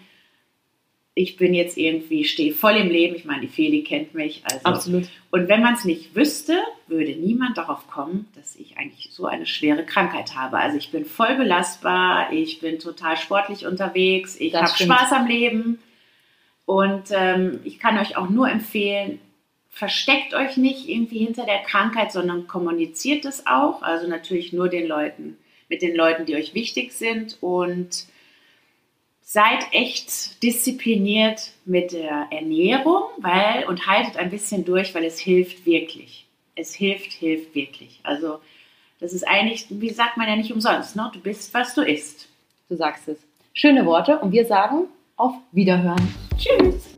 ich 1.16 1.36
bin 1.36 1.54
jetzt 1.54 1.78
irgendwie, 1.78 2.24
stehe 2.24 2.52
voll 2.52 2.76
im 2.76 2.90
Leben. 2.90 3.14
Ich 3.14 3.24
meine, 3.24 3.42
die 3.42 3.48
Feli 3.48 3.84
kennt 3.84 4.14
mich. 4.14 4.42
Also 4.44 4.64
Absolut. 4.64 5.04
und 5.30 5.48
wenn 5.48 5.62
man 5.62 5.74
es 5.74 5.84
nicht 5.84 6.16
wüsste, 6.16 6.58
würde 6.88 7.12
niemand 7.12 7.56
darauf 7.56 7.86
kommen, 7.86 8.26
dass 8.34 8.56
ich 8.56 8.78
eigentlich 8.78 9.10
so 9.12 9.26
eine 9.26 9.46
schwere 9.46 9.84
Krankheit 9.84 10.34
habe. 10.34 10.58
Also 10.58 10.76
ich 10.76 10.90
bin 10.90 11.04
voll 11.04 11.36
belastbar, 11.36 12.32
ich 12.32 12.58
bin 12.58 12.80
total 12.80 13.16
sportlich 13.16 13.64
unterwegs, 13.64 14.36
ich 14.40 14.54
habe. 14.54 14.68
Spaß 14.68 15.12
am 15.12 15.26
Leben. 15.28 15.78
Und 16.66 17.04
ähm, 17.10 17.60
ich 17.62 17.78
kann 17.78 17.98
euch 17.98 18.16
auch 18.16 18.28
nur 18.28 18.50
empfehlen, 18.50 19.20
versteckt 19.70 20.34
euch 20.34 20.56
nicht 20.56 20.88
irgendwie 20.88 21.18
hinter 21.18 21.44
der 21.44 21.62
Krankheit, 21.62 22.10
sondern 22.10 22.48
kommuniziert 22.48 23.24
es 23.24 23.46
auch. 23.46 23.82
Also 23.82 24.08
natürlich 24.08 24.52
nur 24.52 24.68
den 24.68 24.86
Leuten, 24.88 25.36
mit 25.68 25.82
den 25.82 25.94
Leuten, 25.94 26.26
die 26.26 26.34
euch 26.34 26.54
wichtig 26.54 26.92
sind. 26.92 27.38
Und 27.40 28.06
seid 29.24 29.64
echt 29.72 30.42
diszipliniert 30.42 31.52
mit 31.64 31.92
der 31.92 32.28
Ernährung, 32.30 33.02
weil 33.18 33.64
und 33.66 33.86
haltet 33.86 34.16
ein 34.16 34.30
bisschen 34.30 34.64
durch, 34.64 34.94
weil 34.94 35.04
es 35.04 35.18
hilft 35.18 35.66
wirklich. 35.66 36.26
Es 36.54 36.74
hilft, 36.74 37.12
hilft 37.12 37.54
wirklich. 37.54 37.98
Also 38.04 38.38
das 39.00 39.12
ist 39.12 39.26
eigentlich, 39.26 39.66
wie 39.70 39.90
sagt 39.90 40.16
man 40.16 40.28
ja 40.28 40.36
nicht 40.36 40.52
umsonst, 40.52 40.94
ne? 40.94 41.10
Du 41.12 41.20
bist, 41.20 41.52
was 41.52 41.74
du 41.74 41.82
isst. 41.82 42.28
Du 42.68 42.76
sagst 42.76 43.08
es. 43.08 43.18
Schöne 43.54 43.84
Worte 43.86 44.18
und 44.18 44.30
wir 44.30 44.46
sagen 44.46 44.86
auf 45.16 45.34
Wiederhören. 45.52 46.14
Tschüss. 46.38 46.94